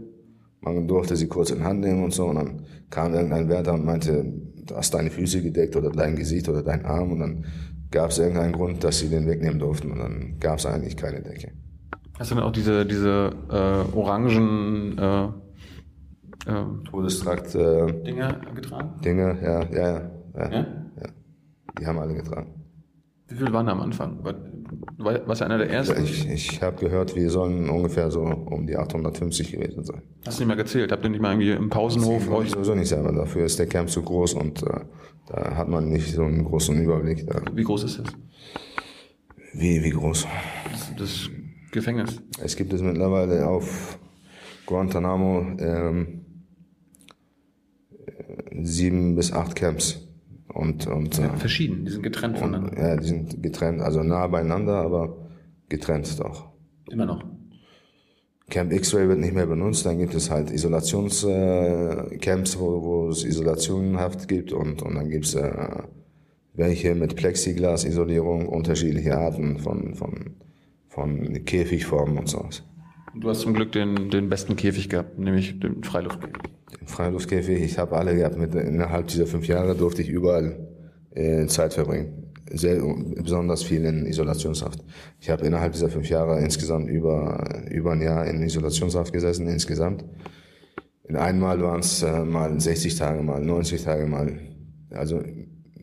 [0.62, 2.26] Man durfte sie kurz in Hand nehmen und so.
[2.26, 4.26] Und dann kam irgendein Wärter und meinte,
[4.66, 7.12] du hast deine Füße gedeckt oder dein Gesicht oder dein Arm.
[7.12, 7.46] Und dann
[7.92, 9.92] gab es irgendeinen Grund, dass sie den wegnehmen durften.
[9.92, 11.52] Und dann gab es eigentlich keine Decke.
[12.18, 19.02] Hast du denn auch diese, diese äh, orangen äh, äh, Todestrakt äh, Dinger getragen?
[19.04, 20.60] Dinge, ja, ja, ja, ja, Ja?
[20.60, 21.10] ja.
[21.80, 22.59] Die haben alle getragen.
[23.30, 24.24] Wie viel waren da am Anfang?
[24.24, 24.34] War,
[24.98, 26.04] war- warst du einer der ersten?
[26.04, 30.02] Ich, ich habe gehört, wir sollen ungefähr so um die 850 gewesen sein.
[30.26, 30.92] Hast du nicht mal gezählt?
[30.92, 33.12] Habt ihr nicht mal irgendwie im Pausenhof Ich euch, sowieso nicht selber.
[33.14, 34.80] Dafür ist der Camp zu groß und äh,
[35.28, 37.28] da hat man nicht so einen großen Überblick.
[37.28, 37.42] Da.
[37.54, 38.08] wie groß ist das?
[39.54, 40.26] Wie, wie groß?
[40.72, 41.30] Das, das
[41.72, 42.22] Gefängnis.
[42.42, 44.00] Es gibt es mittlerweile auf
[44.66, 46.26] Guantanamo ähm,
[48.08, 50.08] äh, sieben bis acht Camps.
[50.54, 52.80] Und, und äh, Verschieden, die sind getrennt voneinander.
[52.80, 55.16] ja, die sind getrennt, also nah beieinander, aber
[55.70, 56.50] getrennt doch.
[56.90, 57.24] Immer noch.
[58.50, 63.10] Camp X-Ray wird nicht mehr benutzt, dann gibt es halt Isolationscamps, äh, Camps, wo, wo
[63.10, 65.84] es Isolationenhaft gibt und, und dann gibt es äh,
[66.56, 70.36] welche mit Plexiglas-Isolierung, unterschiedliche Arten von, von,
[70.88, 72.64] von Käfigformen und sowas.
[73.16, 76.59] Du hast zum Glück den, den besten Käfig gehabt, nämlich den Freiluftkäfig.
[76.80, 78.38] Den Freiluftkäfig, ich habe alle gehabt.
[78.38, 80.68] Mit, innerhalb dieser fünf Jahre durfte ich überall
[81.12, 82.32] äh, Zeit verbringen.
[82.52, 82.82] Sehr,
[83.22, 84.84] besonders viel in Isolationshaft.
[85.20, 90.04] Ich habe innerhalb dieser fünf Jahre insgesamt über, über ein Jahr in Isolationshaft gesessen, insgesamt.
[91.08, 94.40] In einmal waren es äh, mal 60 Tage, mal 90 Tage, mal,
[94.92, 95.22] also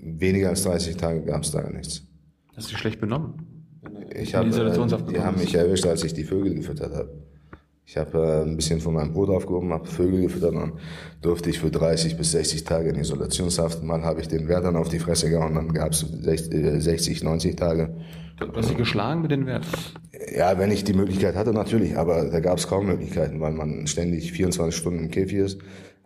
[0.01, 2.03] weniger als 30 Tage gab es da gar nichts.
[2.57, 3.35] Hast du dich schlecht benommen?
[4.14, 7.25] Ich habe, äh, die haben mich erwischt, als ich die Vögel gefüttert habe.
[7.88, 10.72] Ich habe äh, ein bisschen von meinem Brot aufgehoben, habe Vögel gefüttert und dann
[11.22, 13.85] durfte ich für 30 bis 60 Tage in Isolationshaft.
[13.85, 17.94] Mal habe ich den Wärtern auf die Fresse gehauen, dann gab es 60, 90 Tage.
[18.38, 19.68] Du hast dich geschlagen mit den Werten?
[20.37, 23.87] Ja, wenn ich die Möglichkeit hatte, natürlich, aber da gab es kaum Möglichkeiten, weil man
[23.87, 25.59] ständig 24 Stunden im Käfig ist.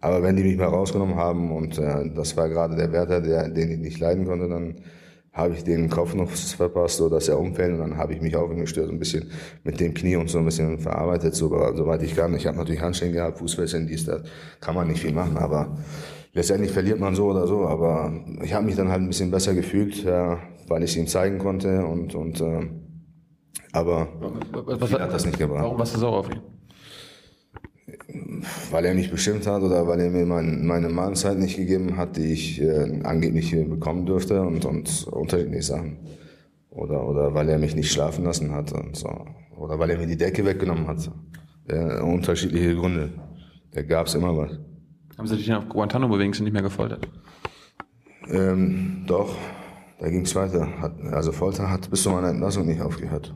[0.02, 3.48] Aber wenn die mich mal rausgenommen haben und äh, das war gerade der Wärter, der,
[3.48, 4.76] den ich nicht leiden konnte, dann
[5.32, 8.34] habe ich den Kopf noch verpasst, so dass er umfällt und dann habe ich mich
[8.36, 9.30] auf ihn gestört, ein bisschen
[9.62, 12.34] mit dem Knie und so ein bisschen verarbeitet, so, soweit ich kann.
[12.34, 14.22] Ich habe natürlich Handschellen gehabt, Fußfesseln, dies, das,
[14.60, 15.78] kann man nicht viel machen, aber
[16.32, 18.12] letztendlich verliert man so oder so, aber
[18.42, 21.38] ich habe mich dann halt ein bisschen besser gefühlt, ja, weil ich es ihm zeigen
[21.38, 22.68] konnte und, und äh,
[23.72, 24.08] aber
[24.52, 25.62] Was, viel hat das nicht gebracht.
[25.62, 26.40] Warum warst du sauer auf ihn?
[28.70, 32.16] Weil er mich bestimmt hat oder weil er mir mein, meine Mahlzeit nicht gegeben hat,
[32.16, 35.98] die ich äh, angeblich bekommen dürfte und, und unterschiedliche Sachen.
[36.70, 39.08] Oder, oder weil er mich nicht schlafen lassen hat und so.
[39.56, 41.10] Oder weil er mir die Decke weggenommen hat.
[41.68, 43.10] Äh, unterschiedliche Gründe.
[43.72, 44.58] Da gab es immer was.
[45.18, 47.06] Haben sie dich dann auf Guantanamo wenigstens nicht mehr gefoltert?
[48.30, 49.36] Ähm, doch,
[49.98, 50.80] da ging es weiter.
[50.80, 53.34] Hat, also Folter hat bis zu meiner Entlassung nicht aufgehört.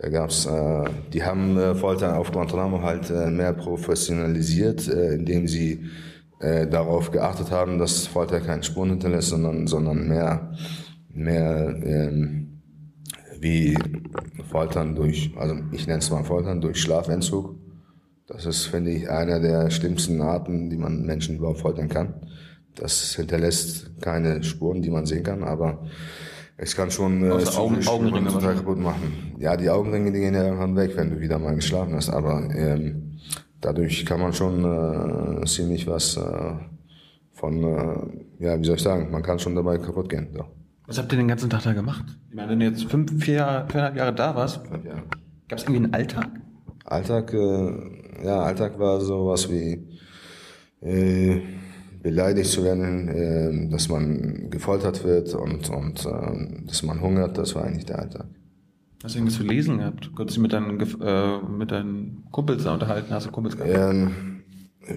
[0.00, 5.46] Da gab's, äh, die haben äh, Folter auf Guantanamo halt äh, mehr professionalisiert, äh, indem
[5.46, 5.84] sie
[6.40, 10.54] äh, darauf geachtet haben, dass Folter keinen Spuren hinterlässt, sondern, sondern mehr,
[11.12, 12.62] mehr ähm,
[13.40, 13.76] wie
[14.50, 17.56] Foltern durch, also ich nenne es mal Foltern durch Schlafentzug.
[18.26, 22.14] Das ist, finde ich, einer der schlimmsten Arten, die man Menschen überhaupt foltern kann.
[22.74, 25.84] Das hinterlässt keine Spuren, die man sehen kann, aber
[26.62, 29.32] es kann schon äh, Augen- Augenringe total kaputt machen.
[29.38, 32.48] Ja, die Augenringe, die gehen ja irgendwann weg, wenn du wieder mal geschlafen hast, aber
[32.54, 33.18] ähm,
[33.62, 34.62] dadurch kann man schon
[35.42, 36.52] äh, ziemlich was äh,
[37.32, 40.28] von, äh, ja, wie soll ich sagen, man kann schon dabei kaputt gehen.
[40.34, 40.44] So.
[40.86, 42.04] Was habt ihr den ganzen Tag da gemacht?
[42.28, 44.60] Ich meine, wenn du jetzt fünf, vier, Jahre, viereinhalb Jahre da warst,
[45.48, 46.28] gab es irgendwie einen Alltag?
[46.84, 49.86] Alltag, äh, ja, Alltag war sowas wie
[50.82, 51.40] äh,
[52.02, 57.54] beleidigt zu werden, äh, dass man gefoltert wird und, und äh, dass man hungert, das
[57.54, 58.26] war eigentlich der Alltag.
[59.02, 60.10] Hast du irgendwas zu lesen gehabt?
[60.14, 63.12] Konntest du mit deinen, äh, mit deinen Kumpels da unterhalten?
[63.12, 63.72] Hast du Kumpels gehabt?
[63.74, 64.10] Ähm,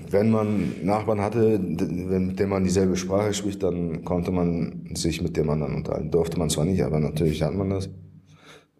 [0.09, 5.37] wenn man Nachbarn hatte, mit dem man dieselbe Sprache spricht, dann konnte man sich mit
[5.37, 6.11] dem anderen unterhalten.
[6.11, 7.89] Durfte man zwar nicht, aber natürlich hat man das.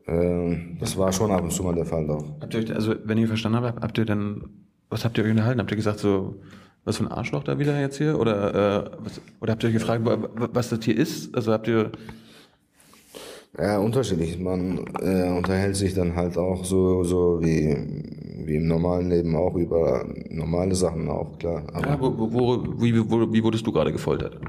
[0.08, 2.24] Ähm, das war schon ab und zu mal der Fall doch.
[2.42, 4.44] Habt ihr euch, also wenn ihr verstanden habt, habt ihr dann,
[4.90, 5.60] was habt ihr euch unterhalten?
[5.60, 6.36] Habt ihr gesagt so,
[6.86, 8.19] was für ein Arschloch da wieder jetzt hier?
[8.19, 11.34] Oder, äh, was, oder habt ihr euch gefragt, was das hier ist?
[11.36, 11.91] Also habt ihr
[13.58, 14.39] ja, unterschiedlich.
[14.39, 17.78] Man äh, unterhält sich dann halt auch so, so wie,
[18.48, 21.63] wie im normalen Leben auch über normale Sachen auch, klar.
[21.72, 24.39] Aber ja, wo, wo, wie, wo, wie wurdest du gerade gefoltert?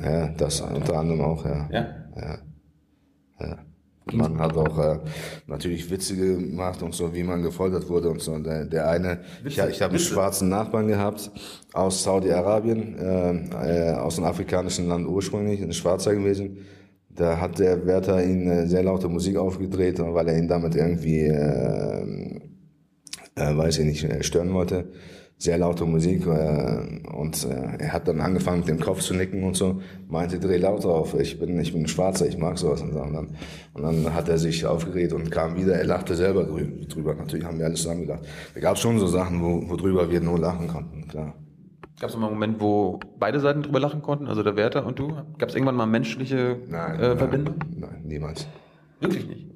[0.00, 1.68] Ja, das unter anderem auch, ja.
[1.70, 1.86] Ja?
[2.16, 2.38] Ja.
[3.40, 3.58] ja.
[4.12, 4.98] Man hat auch äh,
[5.46, 8.36] natürlich Witze gemacht und so, wie man gefoltert wurde und so.
[8.38, 11.30] Der, der eine, Witze, ich, ich habe einen schwarzen Nachbarn gehabt
[11.72, 16.58] aus Saudi-Arabien, äh, äh, aus einem afrikanischen Land ursprünglich, ein Schwarzer gewesen
[17.14, 21.24] da hat der Wärter ihn äh, sehr laute Musik aufgedreht, weil er ihn damit irgendwie,
[21.24, 22.40] äh,
[23.34, 24.92] äh, weiß ich nicht, äh, stören wollte.
[25.42, 29.42] Sehr laute Musik äh, und äh, er hat dann angefangen mit dem Kopf zu nicken
[29.42, 32.80] und so, meinte, dreh laut auf, ich bin, ich bin ein Schwarzer, ich mag sowas
[32.80, 33.00] und so.
[33.00, 33.28] Und dann,
[33.74, 37.58] und dann hat er sich aufgeregt und kam wieder, er lachte selber drüber, natürlich haben
[37.58, 38.24] wir alles zusammen gelacht.
[38.54, 41.34] Da gab schon so Sachen, wo, worüber wir nur lachen konnten, klar.
[41.98, 44.96] Gab es mal einen Moment, wo beide Seiten drüber lachen konnten, also der Wärter und
[44.96, 45.08] du?
[45.38, 47.56] Gab es irgendwann mal menschliche nein, äh, Verbindung?
[47.58, 48.46] Nein, nein, niemals.
[49.00, 49.48] Wirklich nicht?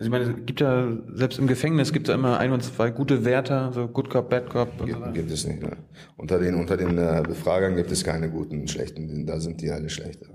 [0.00, 2.62] Also ich meine, es gibt ja, selbst im Gefängnis gibt es ja immer ein und
[2.62, 4.80] zwei gute Wärter, so Good Cop, Bad Cop.
[4.80, 5.60] Und gibt, so gibt es nicht.
[5.62, 5.76] Ne?
[6.16, 9.90] Unter den, unter den äh, Befragern gibt es keine guten, schlechten, da sind die alle
[9.90, 10.28] schlechter.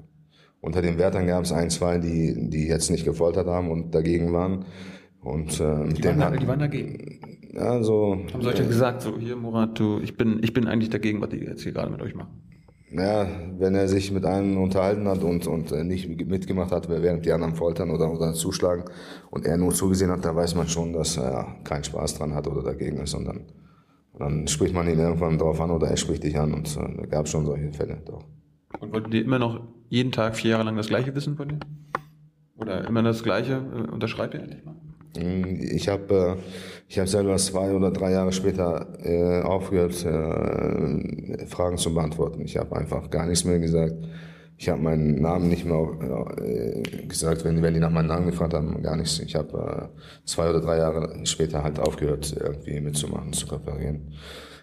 [0.62, 4.34] Unter den Wärtern gab es ein, zwei, die, die jetzt nicht gefoltert haben und dagegen
[4.34, 4.66] waren.
[5.22, 7.20] Und, äh, mit die, waren da, die waren dagegen?
[7.52, 8.20] Ja, so.
[8.34, 11.30] Haben solche äh, gesagt, so hier Murat, du, ich bin, ich bin eigentlich dagegen, was
[11.30, 12.45] die jetzt hier gerade mit euch machen.
[12.92, 17.26] Ja, wenn er sich mit einem unterhalten hat und, und äh, nicht mitgemacht hat, während
[17.26, 18.86] die anderen foltern oder, oder zuschlagen
[19.32, 22.48] und er nur zugesehen hat, da weiß man schon, dass er keinen Spaß dran hat
[22.48, 23.16] oder dagegen ist.
[23.16, 23.46] Und dann,
[24.18, 27.06] dann spricht man ihn irgendwann drauf an oder er spricht dich an und äh, da
[27.08, 27.98] gab schon solche Fälle.
[28.06, 28.24] Doch.
[28.80, 31.60] Und wollten die immer noch jeden Tag vier Jahre lang das Gleiche wissen von dir?
[32.58, 33.54] Oder immer das Gleiche?
[33.54, 34.75] Äh, unterschreibt ihr endlich mal?
[35.18, 36.42] Ich habe äh,
[36.88, 42.42] ich hab selber zwei oder drei Jahre später äh, aufgehört, äh, Fragen zu beantworten.
[42.42, 43.96] Ich habe einfach gar nichts mehr gesagt.
[44.58, 45.90] Ich habe meinen Namen nicht mehr
[46.42, 49.20] äh, gesagt, wenn, wenn die nach meinem Namen gefragt haben, gar nichts.
[49.20, 54.14] Ich habe äh, zwei oder drei Jahre später halt aufgehört, irgendwie mitzumachen, zu reparieren.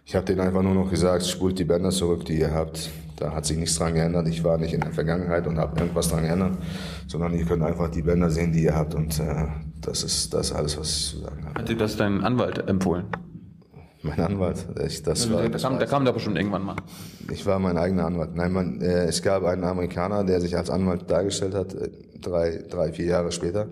[0.04, 2.90] Ich habe denen einfach nur noch gesagt, spult die Bänder zurück, die ihr habt.
[3.16, 4.26] Da hat sich nichts dran geändert.
[4.28, 6.58] Ich war nicht in der Vergangenheit und habe irgendwas dran geändert,
[7.06, 8.94] sondern ihr könnt einfach die Bänder sehen, die ihr habt.
[8.94, 9.46] Und äh,
[9.80, 11.60] das ist das ist alles, was ich zu sagen habe.
[11.60, 13.04] Hat dir das dein Anwalt empfohlen?
[14.04, 16.74] Mein Anwalt, ich, das war, der, kam, der kam da bestimmt irgendwann mal.
[17.30, 18.34] Ich war mein eigener Anwalt.
[18.34, 21.88] Nein, man, äh, es gab einen Amerikaner, der sich als Anwalt dargestellt hat, äh,
[22.20, 23.68] drei, drei, vier Jahre später.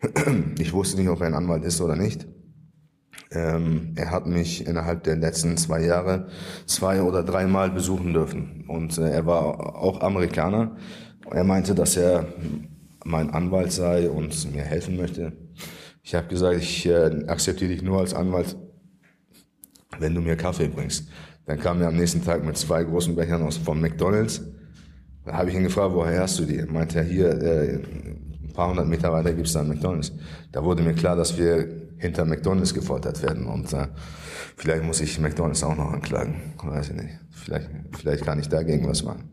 [0.58, 2.26] Ich wusste nicht, ob er ein Anwalt ist oder nicht.
[3.30, 6.28] Ähm, er hat mich innerhalb der letzten zwei Jahre
[6.66, 8.64] zwei oder dreimal besuchen dürfen.
[8.68, 10.76] Und äh, er war auch Amerikaner.
[11.30, 12.26] Er meinte, dass er
[13.04, 15.32] mein Anwalt sei und mir helfen möchte.
[16.02, 18.56] Ich habe gesagt, ich äh, akzeptiere dich nur als Anwalt,
[19.98, 21.08] wenn du mir Kaffee bringst.
[21.44, 24.42] Dann kam er am nächsten Tag mit zwei großen Bechern aus vom McDonald's.
[25.24, 26.56] Da habe ich ihn gefragt, woher hast du die?
[26.56, 30.12] Er meinte, hier, äh, ein paar hundert Meter weiter gibt es da einen McDonald's.
[30.52, 33.46] Da wurde mir klar, dass wir hinter McDonalds gefoltert werden.
[33.46, 33.88] Und äh,
[34.56, 36.54] vielleicht muss ich McDonalds auch noch anklagen.
[36.62, 37.18] Weiß ich nicht.
[37.30, 39.30] Vielleicht, vielleicht kann ich dagegen was machen.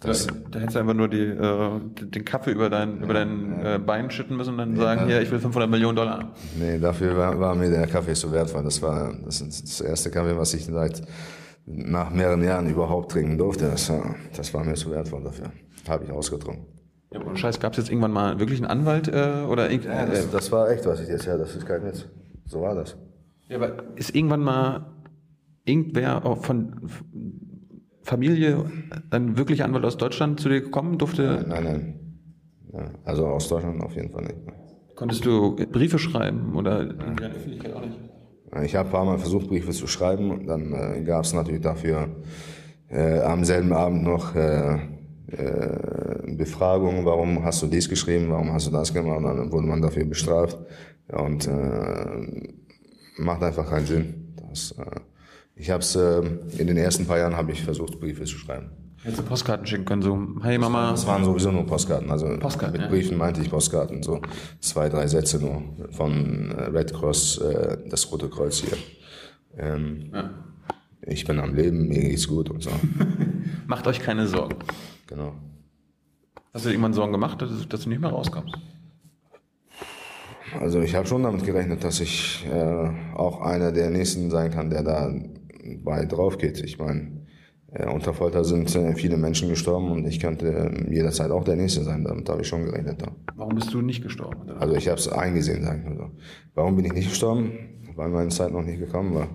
[0.00, 3.14] Das, da, da hättest du einfach nur die, äh, den Kaffee über dein, ja, über
[3.14, 3.74] dein ja.
[3.76, 6.32] äh, Bein schütten müssen und dann ja, sagen, hier, ich will 500 Millionen Dollar.
[6.58, 8.64] Nee, dafür war, war mir der Kaffee so wertvoll.
[8.64, 11.02] Das war das, das erste Kaffee, was ich seit
[11.66, 13.68] nach mehreren Jahren überhaupt trinken durfte.
[13.68, 15.52] Das war, das war mir so wertvoll dafür.
[15.88, 16.66] Habe ich ausgetrunken.
[17.12, 20.30] Ja, aber Scheiß, gab es jetzt irgendwann mal wirklich einen Anwalt äh, oder ja, das,
[20.30, 21.38] das, war echt, was ich jetzt her.
[21.38, 22.06] Das ist kein Witz.
[22.46, 22.96] So war das.
[23.48, 24.86] Ja, aber ist irgendwann mal
[25.64, 26.90] irgendwer von
[28.02, 28.64] Familie
[29.10, 31.44] ein wirklicher Anwalt aus Deutschland zu dir gekommen durfte?
[31.46, 31.98] Nein, nein, nein.
[32.72, 34.36] Ja, also aus Deutschland auf jeden Fall nicht.
[34.96, 37.98] Konntest du Briefe schreiben oder in der Öffentlichkeit auch nicht?
[38.64, 40.46] Ich habe ein paar Mal versucht, Briefe zu schreiben.
[40.46, 42.08] Dann äh, gab es natürlich dafür
[42.88, 44.78] äh, am selben Abend noch äh,
[45.32, 49.66] äh, Befragung, warum hast du dies geschrieben, warum hast du das gemacht, und dann wurde
[49.66, 50.58] man dafür bestraft.
[51.08, 52.52] Und äh,
[53.18, 54.34] macht einfach keinen Sinn.
[54.48, 55.00] Das, äh,
[55.54, 56.22] ich habe es äh,
[56.58, 58.70] in den ersten paar Jahren habe ich versucht, Briefe zu schreiben.
[59.02, 60.92] Hättest du Postkarten schicken können, so, hey Mama.
[60.92, 62.08] Das waren sowieso nur Postkarten.
[62.10, 62.88] Also Postkarten, mit ja.
[62.88, 64.20] Briefen meinte ich Postkarten, so
[64.60, 68.78] zwei, drei Sätze nur von äh, Red Cross, äh, das Rote Kreuz hier.
[69.58, 70.30] Ähm, Ja.
[71.04, 72.70] Ich bin am Leben, mir geht's gut und so.
[73.66, 74.54] Macht euch keine Sorgen.
[75.12, 75.34] Genau.
[76.52, 78.54] Hast du dir irgendwann Sorgen gemacht, dass, dass du nicht mehr rauskommst?
[80.60, 84.68] Also ich habe schon damit gerechnet, dass ich äh, auch einer der Nächsten sein kann,
[84.68, 85.14] der da
[85.82, 86.62] bei drauf geht.
[86.62, 87.22] Ich meine,
[87.72, 91.56] äh, unter Folter sind äh, viele Menschen gestorben und ich könnte äh, jederzeit auch der
[91.56, 92.04] Nächste sein.
[92.04, 93.00] Damit habe ich schon gerechnet.
[93.00, 93.08] Ja.
[93.34, 94.42] Warum bist du nicht gestorben?
[94.42, 94.60] Oder?
[94.60, 96.10] Also ich habe es eingesehen, sagen wir so.
[96.54, 97.52] Warum bin ich nicht gestorben?
[97.96, 99.28] Weil meine Zeit noch nicht gekommen war.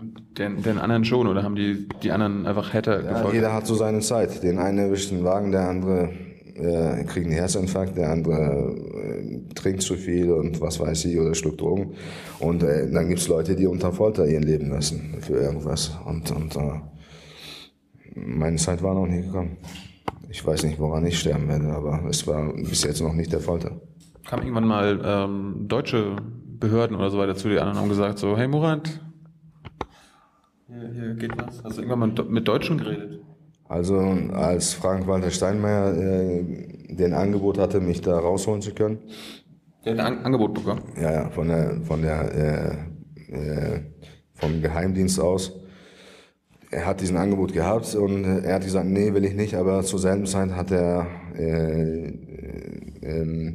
[0.00, 3.34] Den, den anderen schon, oder haben die, die anderen einfach härter Ja, gefolgt?
[3.34, 4.42] jeder hat so seine Zeit.
[4.42, 6.10] Den einen erwischt einen Wagen, der andere
[6.56, 11.34] äh, kriegt einen Herzinfarkt, der andere äh, trinkt zu viel und was weiß ich oder
[11.34, 11.94] schluckt Drogen.
[12.40, 15.96] Und äh, dann gibt's Leute, die unter Folter ihr Leben lassen für irgendwas.
[16.04, 16.80] Und, und äh,
[18.14, 19.58] meine Zeit war noch nicht gekommen.
[20.28, 23.40] Ich weiß nicht, woran ich sterben werde, aber es war bis jetzt noch nicht der
[23.40, 23.80] Folter.
[24.26, 26.16] Kam irgendwann mal ähm, deutsche
[26.58, 29.00] Behörden oder so weiter zu dir an und haben gesagt so, hey Murat,
[30.74, 31.62] hier, hier geht was.
[31.64, 33.20] Hast du irgendwann mal mit- Deutschen geredet?
[33.68, 33.96] Also
[34.32, 36.42] als Frank-Walter Steinmeier äh,
[36.94, 38.98] den Angebot hatte, mich da rausholen zu können,
[39.84, 40.82] Der hat ein An Angebot bekommen.
[41.00, 42.78] Ja, ja, von der, von der,
[43.30, 43.80] äh, äh,
[44.34, 45.52] vom Geheimdienst aus.
[46.70, 49.98] Er hat diesen Angebot gehabt und er hat gesagt, nee, will ich nicht, aber zur
[50.00, 51.06] selben Zeit hat er
[51.38, 52.08] äh,
[53.02, 53.52] äh,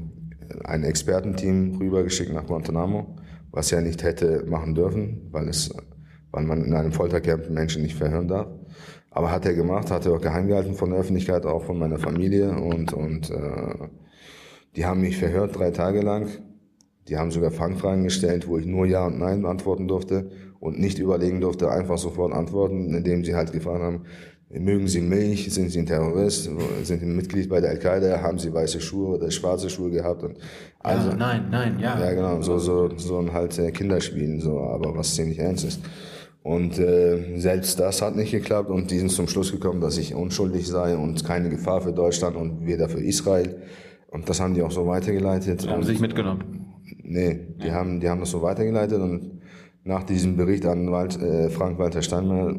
[0.64, 3.16] ein Expertenteam rübergeschickt nach Guantanamo,
[3.52, 5.70] was er nicht hätte machen dürfen, weil es,
[6.32, 8.48] weil man in einem Foltercamp Menschen nicht verhören darf.
[9.12, 11.98] Aber hat er gemacht, hat er auch geheim gehalten von der Öffentlichkeit, auch von meiner
[11.98, 13.88] Familie und, und äh,
[14.76, 16.28] die haben mich verhört drei Tage lang.
[17.08, 21.00] Die haben sogar Fangfragen gestellt, wo ich nur Ja und Nein beantworten durfte und nicht
[21.00, 24.04] überlegen durfte, einfach sofort antworten, indem sie halt gefragt haben,
[24.50, 26.44] mögen Sie Milch, sind Sie ein Terrorist,
[26.84, 30.24] sind Sie ein Mitglied bei der Al-Qaida, haben Sie weiße Schuhe oder schwarze Schuhe gehabt
[30.24, 30.38] und
[30.80, 32.00] also, nein, nein, ja.
[32.00, 35.82] ja, genau, so, so, so ein halt äh, Kinderspielen, so, aber was ziemlich ernst ist.
[36.50, 40.16] Und äh, selbst das hat nicht geklappt und die sind zum Schluss gekommen, dass ich
[40.16, 43.62] unschuldig sei und keine Gefahr für Deutschland und weder für Israel.
[44.08, 45.68] Und das haben die auch so weitergeleitet.
[45.68, 46.74] Haben und, sie sich mitgenommen.
[47.04, 49.42] Nee, die, haben, die haben das so weitergeleitet und
[49.84, 52.56] nach diesem Bericht an Wald, äh, Frank-Walter Steinmeier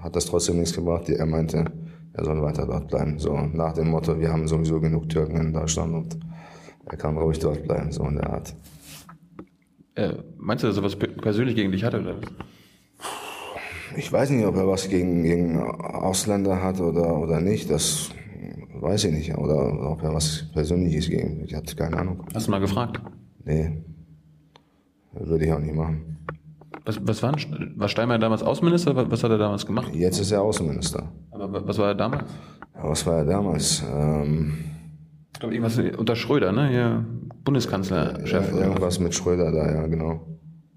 [0.00, 1.08] hat das trotzdem nichts gebracht.
[1.08, 1.64] Er meinte,
[2.12, 3.18] er soll weiter dort bleiben.
[3.18, 6.20] So nach dem Motto, wir haben sowieso genug Türken in Deutschland und
[6.84, 8.54] er kann ruhig dort bleiben, so in der Art.
[9.94, 12.00] Äh, meinst du, dass er was pe- persönlich gegen dich hatte?
[12.00, 12.16] Oder?
[12.18, 12.28] was?
[13.96, 17.70] Ich weiß nicht, ob er was gegen, gegen Ausländer hat oder, oder nicht.
[17.70, 18.10] Das
[18.80, 19.36] weiß ich nicht.
[19.36, 21.44] Oder ob er was Persönliches gegen.
[21.44, 22.24] Ich hatte keine Ahnung.
[22.34, 23.00] Hast du mal gefragt?
[23.44, 23.82] Nee.
[25.12, 26.18] Würde ich auch nicht machen.
[26.84, 27.34] Was, was war,
[27.76, 28.94] war Steinmeier damals Außenminister?
[28.96, 29.92] Was, was hat er damals gemacht?
[29.94, 31.10] Jetzt ist er Außenminister.
[31.32, 32.24] Aber wa- was war er damals?
[32.74, 33.82] Ja, was war er damals?
[33.92, 34.54] Ähm,
[35.34, 36.68] Ich glaube, irgendwas unter Schröder, ne?
[36.68, 37.04] Hier
[37.44, 38.52] Bundeskanzlerchef.
[38.52, 40.20] ja, irgendwas mit Schröder da, ja, genau.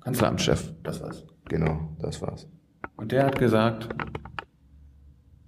[0.02, 1.24] Kanzleramtschef, das war's.
[1.48, 2.48] Genau, das war's.
[2.96, 3.90] Und der hat gesagt,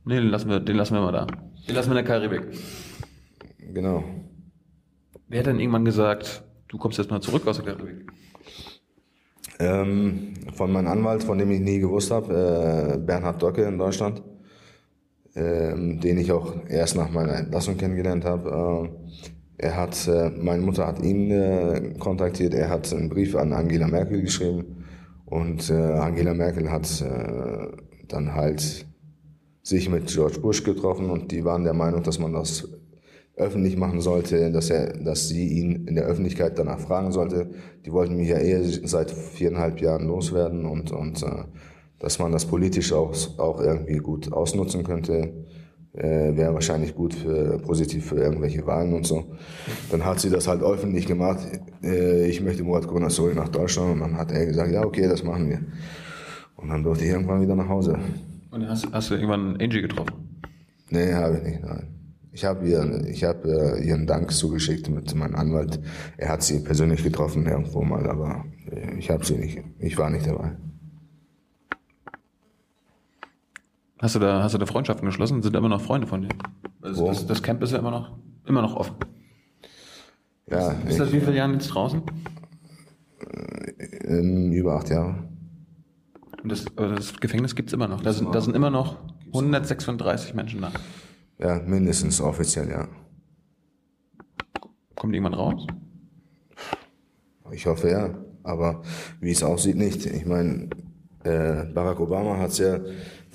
[0.06, 1.28] nee, den lassen wir, den lassen wir mal da.
[1.68, 2.44] Den lassen wir in der Karibik.
[3.74, 4.04] Genau.
[5.28, 8.12] Wer hat dann irgendwann gesagt, du kommst jetzt mal zurück aus der Karibik?
[9.60, 14.22] Ähm, von meinem Anwalt, von dem ich nie gewusst habe, äh, Bernhard Docke in Deutschland,
[15.36, 18.90] ähm, den ich auch erst nach meiner Entlassung kennengelernt habe.
[19.58, 23.54] Äh, er hat, äh, meine Mutter hat ihn äh, kontaktiert, er hat einen Brief an
[23.54, 24.85] Angela Merkel geschrieben
[25.26, 27.68] und äh, Angela Merkel hat äh,
[28.08, 28.86] dann halt
[29.64, 32.68] sich mit George Bush getroffen und die waren der Meinung, dass man das
[33.36, 37.50] öffentlich machen sollte, dass er, dass sie ihn in der Öffentlichkeit danach fragen sollte.
[37.86, 41.44] Die wollten mich ja eh seit viereinhalb Jahren loswerden und, und äh,
[42.00, 45.34] dass man das politisch auch, auch irgendwie gut ausnutzen könnte,
[45.98, 49.26] äh, wäre wahrscheinlich gut für, positiv für irgendwelche Wahlen und so.
[49.92, 51.40] Dann hat sie das halt öffentlich gemacht.
[51.84, 55.24] Äh, ich möchte Murat Konasoli nach Deutschland und dann hat er gesagt, ja okay, das
[55.24, 55.60] machen wir.
[56.58, 57.98] Und dann durfte ich irgendwann wieder nach Hause.
[58.52, 60.14] Und dann hast, hast du irgendwann Angie getroffen.
[60.90, 61.88] Nee, habe ich nicht, nein.
[62.32, 65.80] Ich habe ihr, ich habe äh, ihren Dank zugeschickt mit meinem Anwalt.
[66.18, 69.62] Er hat sie persönlich getroffen irgendwo mal, aber äh, ich habe sie nicht.
[69.80, 70.52] Ich war nicht dabei.
[74.00, 75.42] Hast du da, hast du da Freundschaften geschlossen?
[75.42, 76.30] Sind da immer noch Freunde von dir?
[76.82, 77.08] Also Wo?
[77.08, 78.96] das, das Camp ist ja immer noch, immer noch offen.
[80.50, 82.02] Ja, Ist ich, das wie viele Jahre jetzt draußen?
[84.04, 85.16] ähm, über acht Jahre.
[86.44, 88.02] Und das, das Gefängnis gibt's immer noch.
[88.02, 88.98] Da sind, da sind immer noch
[89.34, 90.72] 136 Menschen da.
[91.40, 92.88] Ja, mindestens offiziell, ja.
[94.96, 95.66] Kommt irgendwann raus?
[97.52, 98.10] Ich hoffe ja,
[98.44, 98.84] aber
[99.20, 100.06] wie es aussieht, nicht.
[100.06, 100.70] Ich meine,
[101.24, 102.78] Äh, Barack Obama hat ja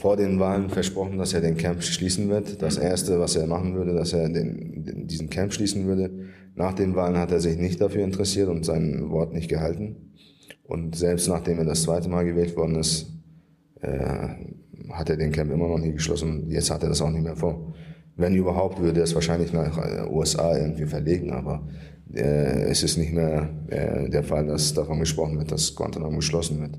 [0.00, 2.62] vor den Wahlen versprochen, dass er den Camp schließen wird.
[2.62, 6.10] Das erste, was er machen würde, dass er den, den, diesen Camp schließen würde.
[6.54, 10.14] Nach den Wahlen hat er sich nicht dafür interessiert und sein Wort nicht gehalten.
[10.64, 13.12] Und selbst nachdem er das zweite Mal gewählt worden ist,
[13.82, 14.28] äh,
[14.90, 16.48] hat er den Camp immer noch nie geschlossen.
[16.48, 17.74] Jetzt hat er das auch nicht mehr vor.
[18.16, 21.68] Wenn überhaupt, würde er es wahrscheinlich nach äh, USA irgendwie verlegen, aber
[22.14, 26.58] äh, es ist nicht mehr äh, der Fall, dass davon gesprochen wird, dass Guantanamo geschlossen
[26.62, 26.78] wird.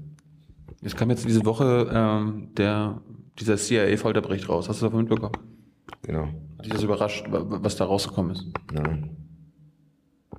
[0.81, 3.01] Es kam jetzt diese Woche ähm, der,
[3.39, 4.67] dieser CIA-Folterbericht raus.
[4.67, 5.33] Hast du davon mitbekommen?
[6.01, 6.27] Genau.
[6.57, 8.47] Hat dich das überrascht, was da rausgekommen ist?
[8.73, 9.15] Nein.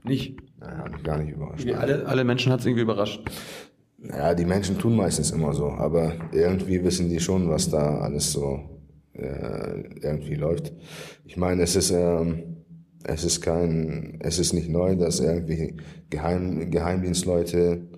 [0.04, 0.36] Nicht?
[0.58, 1.64] Nein, hat mich gar nicht überrascht.
[1.64, 3.22] Wie alle, alle Menschen hat es irgendwie überrascht.
[3.98, 8.32] Ja, die Menschen tun meistens immer so, aber irgendwie wissen die schon, was da alles
[8.32, 8.80] so
[9.12, 10.72] äh, irgendwie läuft.
[11.24, 12.62] Ich meine, es ist ähm,
[13.04, 15.76] es ist kein, es ist nicht neu, dass irgendwie
[16.10, 17.88] Geheim, Geheimdienstleute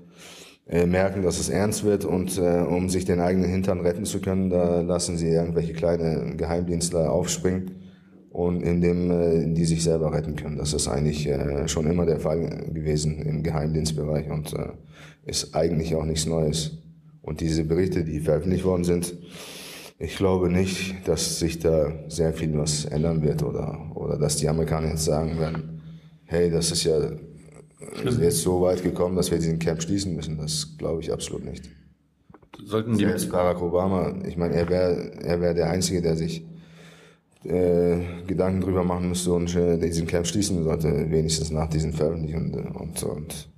[0.66, 4.20] äh, merken, dass es ernst wird und äh, um sich den eigenen Hintern retten zu
[4.20, 7.72] können, da lassen sie irgendwelche kleine Geheimdienstler aufspringen
[8.30, 10.56] und indem äh, die sich selber retten können.
[10.56, 14.70] Das ist eigentlich äh, schon immer der Fall gewesen im Geheimdienstbereich und äh,
[15.26, 16.78] ist eigentlich auch nichts Neues.
[17.20, 19.14] Und diese Berichte, die veröffentlicht worden sind,
[19.98, 24.48] ich glaube nicht, dass sich da sehr viel was ändern wird oder, oder dass die
[24.48, 25.82] Amerikaner jetzt sagen werden,
[26.24, 26.98] hey, das ist ja
[28.20, 30.39] jetzt so weit gekommen, dass wir diesen Camp schließen müssen.
[30.39, 31.70] Das glaube ich absolut nicht.
[32.64, 36.45] Sollten die Selbst Barack Obama, ich meine, er wäre er wär der Einzige, der sich
[37.45, 42.68] äh, Gedanken drüber machen müsste und äh, diesen Camp schließen sollte, wenigstens nach diesen Veröffentlichungen.
[42.72, 43.49] Und, und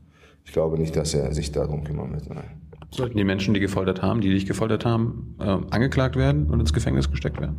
[0.44, 2.28] ich glaube nicht, dass er sich darum kümmern wird.
[2.28, 2.62] Nein.
[2.90, 6.72] Sollten die Menschen, die gefoltert haben, die dich gefoltert haben, äh, angeklagt werden und ins
[6.72, 7.58] Gefängnis gesteckt werden?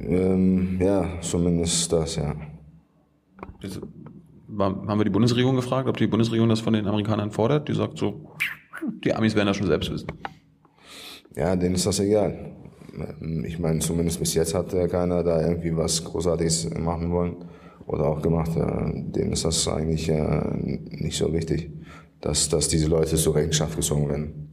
[0.00, 2.34] Ähm, ja, zumindest das, ja.
[3.62, 3.82] War,
[4.58, 7.68] haben wir die Bundesregierung gefragt, ob die Bundesregierung das von den Amerikanern fordert?
[7.68, 8.36] Die sagt so,
[9.04, 10.08] die Amis werden das schon selbst wissen.
[11.36, 12.52] Ja, denen ist das egal.
[13.44, 17.36] Ich meine, zumindest bis jetzt hat keiner da irgendwie was Großartiges machen wollen
[17.86, 18.50] oder auch gemacht.
[18.54, 21.70] Denen ist das eigentlich nicht so wichtig
[22.22, 24.48] dass, dass diese Leute zur Rechenschaft gezogen werden.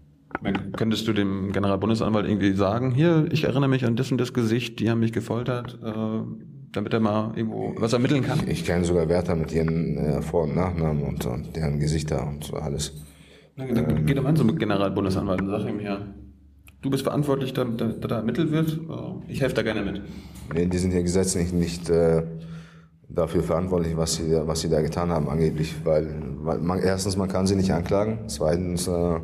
[0.75, 4.79] Könntest du dem Generalbundesanwalt irgendwie sagen, hier, ich erinnere mich an das und das Gesicht,
[4.79, 6.21] die haben mich gefoltert, äh,
[6.71, 8.39] damit er mal irgendwo was ermitteln kann?
[8.43, 12.27] Ich, ich kenne sogar Wärter mit ihren äh, Vor- und Nachnamen und, und deren Gesichter
[12.27, 12.93] und so alles.
[13.55, 16.13] Na, dann ähm, geh doch mal zum Generalbundesanwalt und sag ihm hier,
[16.81, 20.01] du bist verantwortlich, dass da, da ermittelt wird, äh, ich helfe da gerne mit.
[20.53, 21.89] Nee, die sind ja gesetzlich nicht...
[21.89, 22.23] Äh,
[23.09, 25.75] dafür verantwortlich, was sie, was sie da getan haben, angeblich.
[25.83, 28.19] Weil, weil man, erstens, man kann sie nicht anklagen.
[28.27, 29.19] Zweitens äh,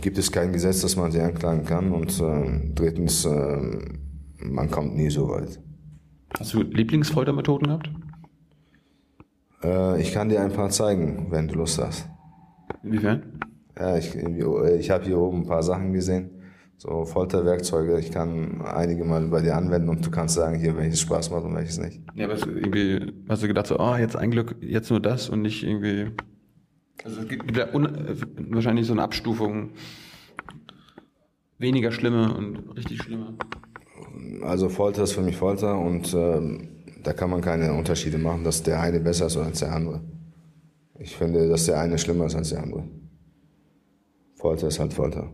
[0.00, 1.92] gibt es kein Gesetz, dass man sie anklagen kann.
[1.92, 3.58] Und äh, drittens, äh,
[4.38, 5.60] man kommt nie so weit.
[6.38, 7.90] Hast du Lieblingsfoltermethoden gehabt?
[9.62, 12.08] Äh, ich kann dir ein paar zeigen, wenn du Lust hast.
[12.82, 13.40] Inwiefern?
[13.78, 16.40] Ja, ich, ich habe hier oben ein paar Sachen gesehen
[16.80, 18.00] so Folterwerkzeuge.
[18.00, 21.44] Ich kann einige mal bei dir anwenden und du kannst sagen, hier welches Spaß macht
[21.44, 22.00] und welches nicht.
[22.14, 25.42] Ja, aber irgendwie hast du gedacht so, oh, jetzt ein Glück, jetzt nur das und
[25.42, 26.06] nicht irgendwie.
[27.04, 29.72] Also es gibt ja wahrscheinlich so eine Abstufung.
[31.58, 33.34] Weniger schlimme und richtig schlimme.
[34.42, 36.68] Also Folter ist für mich Folter und ähm,
[37.02, 40.00] da kann man keine Unterschiede machen, dass der eine besser ist als der andere.
[40.98, 42.84] Ich finde, dass der eine schlimmer ist als der andere.
[44.34, 45.32] Folter ist halt Folter.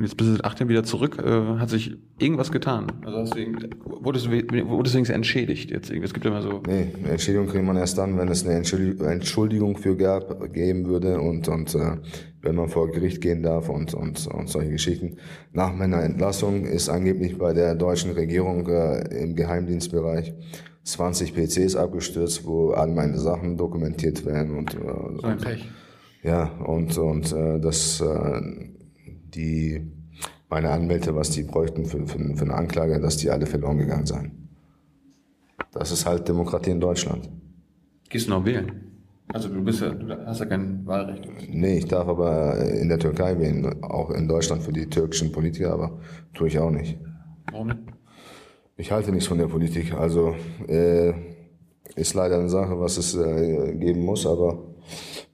[0.00, 2.86] Und jetzt bist du acht Jahre wieder zurück, äh, hat sich irgendwas getan?
[3.04, 3.40] Also hast du,
[3.84, 5.90] wurdest, du, wurdest du entschädigt jetzt?
[5.90, 6.62] Es gibt immer so...
[6.66, 11.20] Nee, eine Entschädigung kriegt man erst dann, wenn es eine Entschuldigung für gab, geben würde
[11.20, 11.98] und, und äh,
[12.40, 15.18] wenn man vor Gericht gehen darf und, und, und solche Geschichten.
[15.52, 20.32] Nach meiner Entlassung ist angeblich bei der deutschen Regierung äh, im Geheimdienstbereich
[20.84, 24.56] 20 PCs abgestürzt, wo all meine Sachen dokumentiert werden.
[24.56, 24.78] Und, äh,
[25.20, 25.68] so ein Pech.
[26.22, 28.00] Ja, und, und äh, das...
[28.00, 28.79] Äh,
[29.34, 29.90] die
[30.48, 34.06] meine Anwälte, was die bräuchten für, für, für eine Anklage, dass die alle verloren gegangen
[34.06, 34.48] seien.
[35.72, 37.30] Das ist halt Demokratie in Deutschland.
[38.08, 38.90] Gehst du noch wählen?
[39.32, 41.28] Also du bist ja, du hast ja kein Wahlrecht.
[41.48, 45.72] Nee, ich darf aber in der Türkei wählen, auch in Deutschland für die türkischen Politiker,
[45.72, 46.00] aber
[46.34, 46.98] tue ich auch nicht.
[47.52, 47.78] Warum nicht?
[48.76, 49.94] Ich halte nichts von der Politik.
[49.94, 50.34] Also
[50.66, 51.12] äh,
[51.94, 54.64] ist leider eine Sache, was es äh, geben muss, aber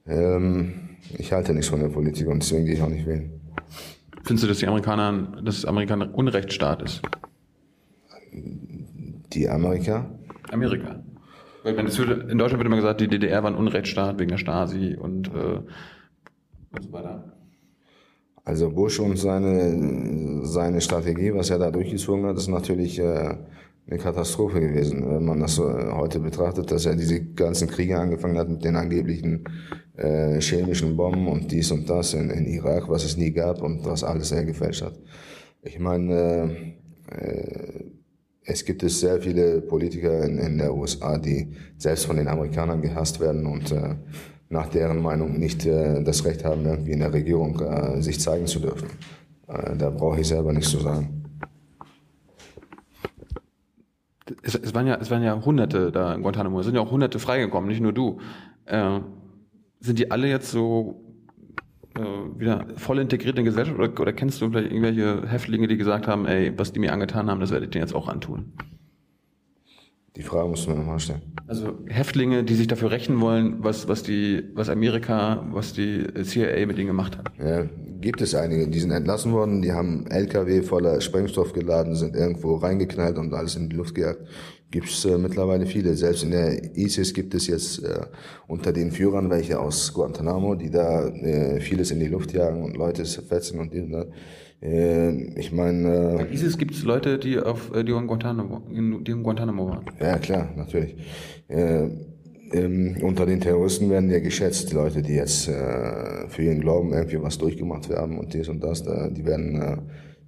[0.05, 0.73] ähm,
[1.17, 3.36] ich halte nichts von der Politik und deswegen gehe ich auch nicht wählen.
[4.27, 7.01] Findest du, dass die Amerikaner, dass Amerikaner Unrechtsstaat ist?
[8.33, 10.05] Die Amerika?
[10.51, 11.01] Amerika.
[11.63, 14.37] Weil das würde, in Deutschland wird immer gesagt, die DDR war ein Unrechtsstaat wegen der
[14.37, 15.61] Stasi und, äh,
[16.71, 17.37] und so weiter.
[18.43, 23.37] Also Bush und seine, seine Strategie, was er da durchgezogen hat, ist natürlich äh,
[23.89, 28.37] eine Katastrophe gewesen, wenn man das so heute betrachtet, dass er diese ganzen Kriege angefangen
[28.37, 29.45] hat mit den angeblichen
[29.97, 33.85] äh, chemischen Bomben und dies und das in, in Irak, was es nie gab und
[33.85, 34.97] was alles er gefälscht hat.
[35.61, 36.75] Ich meine,
[37.11, 37.83] äh,
[38.43, 42.81] es gibt es sehr viele Politiker in, in der USA, die selbst von den Amerikanern
[42.81, 43.95] gehasst werden und äh,
[44.49, 48.47] nach deren Meinung nicht äh, das Recht haben, irgendwie in der Regierung äh, sich zeigen
[48.47, 48.87] zu dürfen.
[49.47, 51.23] Äh, da brauche ich selber nichts zu sagen.
[54.43, 56.59] Es, es, waren ja, es waren ja Hunderte da in Guantanamo.
[56.59, 58.19] Es sind ja auch Hunderte freigekommen, nicht nur du.
[58.65, 58.99] Äh,
[59.87, 61.01] sind die alle jetzt so
[61.95, 65.77] äh, wieder voll integriert in die Gesellschaft oder, oder kennst du vielleicht irgendwelche Häftlinge, die
[65.77, 68.53] gesagt haben, ey, was die mir angetan haben, das werde ich denen jetzt auch antun?
[70.15, 71.21] Die Frage musst du mir nochmal stellen.
[71.45, 76.65] Also Häftlinge, die sich dafür rächen wollen, was, was die, was Amerika, was die CIA
[76.65, 77.31] mit ihnen gemacht hat.
[77.37, 77.67] Ja,
[78.01, 82.55] gibt es einige, die sind entlassen worden, die haben LKW voller Sprengstoff geladen, sind irgendwo
[82.55, 84.21] reingeknallt und alles in die Luft gejagt.
[84.69, 85.95] Gibt es äh, mittlerweile viele.
[85.95, 88.01] Selbst in der ISIS gibt es jetzt äh,
[88.47, 92.75] unter den Führern welche aus Guantanamo, die da äh, vieles in die Luft jagen und
[92.75, 94.07] Leute verfetzen und die, ne?
[94.61, 96.15] Äh, ich meine.
[96.17, 99.85] Bei ISIS gibt es Leute, die auf äh, die in Guantanamo, die in Guantanamo waren.
[100.01, 100.95] Ja, klar, natürlich.
[101.47, 101.89] Äh,
[102.53, 106.93] ähm, unter den Terroristen werden ja geschätzt, die Leute, die jetzt äh, für ihren Glauben
[106.93, 109.77] irgendwie was durchgemacht haben und dies und das, da, die werden äh,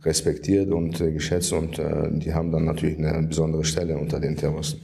[0.03, 4.35] respektiert und äh, geschätzt und äh, die haben dann natürlich eine besondere Stelle unter den
[4.35, 4.81] Terroristen.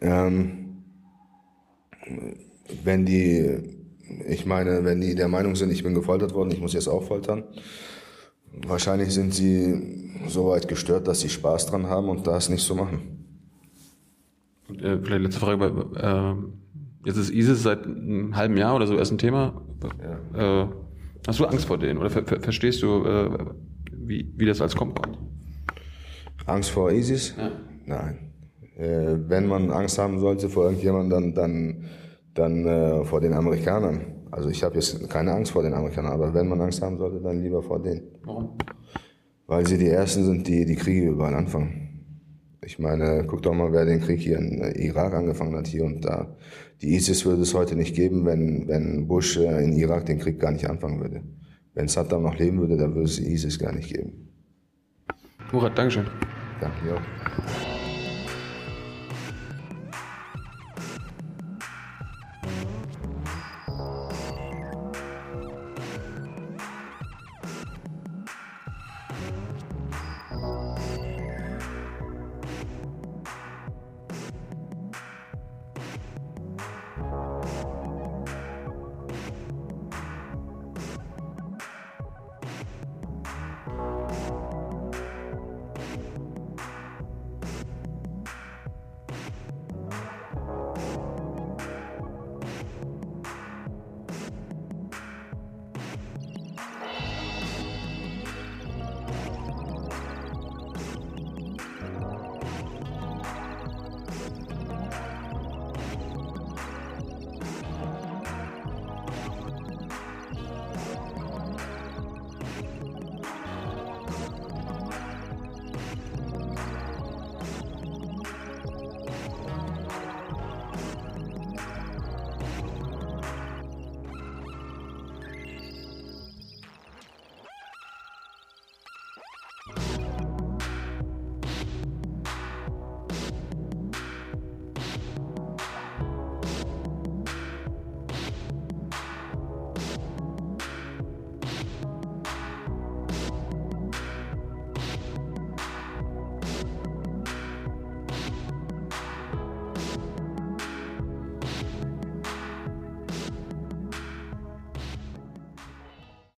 [0.00, 0.82] Ähm,
[2.84, 3.58] wenn die,
[4.28, 7.04] ich meine, wenn die der Meinung sind, ich bin gefoltert worden, ich muss jetzt auch
[7.04, 7.44] foltern,
[8.64, 12.74] Wahrscheinlich sind sie so weit gestört, dass sie Spaß dran haben und das nicht so
[12.74, 13.24] machen.
[14.68, 15.64] Und, äh, vielleicht letzte Frage.
[15.96, 19.62] Äh, jetzt ist ISIS seit einem halben Jahr oder so erst ein Thema.
[20.34, 20.62] Ja.
[20.62, 20.68] Äh,
[21.26, 23.28] hast du Angst vor denen oder ver ver verstehst du, äh,
[24.06, 25.00] wie, wie das als kommt?
[26.46, 27.34] Angst vor ISIS?
[27.36, 27.52] Ja.
[27.86, 28.32] Nein.
[28.76, 31.84] Äh, wenn man Angst haben sollte vor irgendjemandem, dann, dann,
[32.34, 36.34] dann äh, vor den Amerikanern also ich habe jetzt keine Angst vor den Amerikanern, aber
[36.34, 38.02] wenn man Angst haben sollte, dann lieber vor denen.
[38.24, 38.58] Warum?
[39.46, 41.82] Weil sie die Ersten sind, die die Kriege überall anfangen.
[42.64, 46.04] Ich meine, guck doch mal, wer den Krieg hier in Irak angefangen hat, hier und
[46.04, 46.36] da.
[46.82, 50.40] Die ISIS würde es heute nicht geben, wenn, wenn Bush äh, in Irak den Krieg
[50.40, 51.22] gar nicht anfangen würde.
[51.76, 54.30] Wenn Saddam noch leben würde, dann würde es ISIS gar nicht geben.
[55.52, 56.06] Murat, Dankeschön.
[56.58, 57.75] Danke dir auch.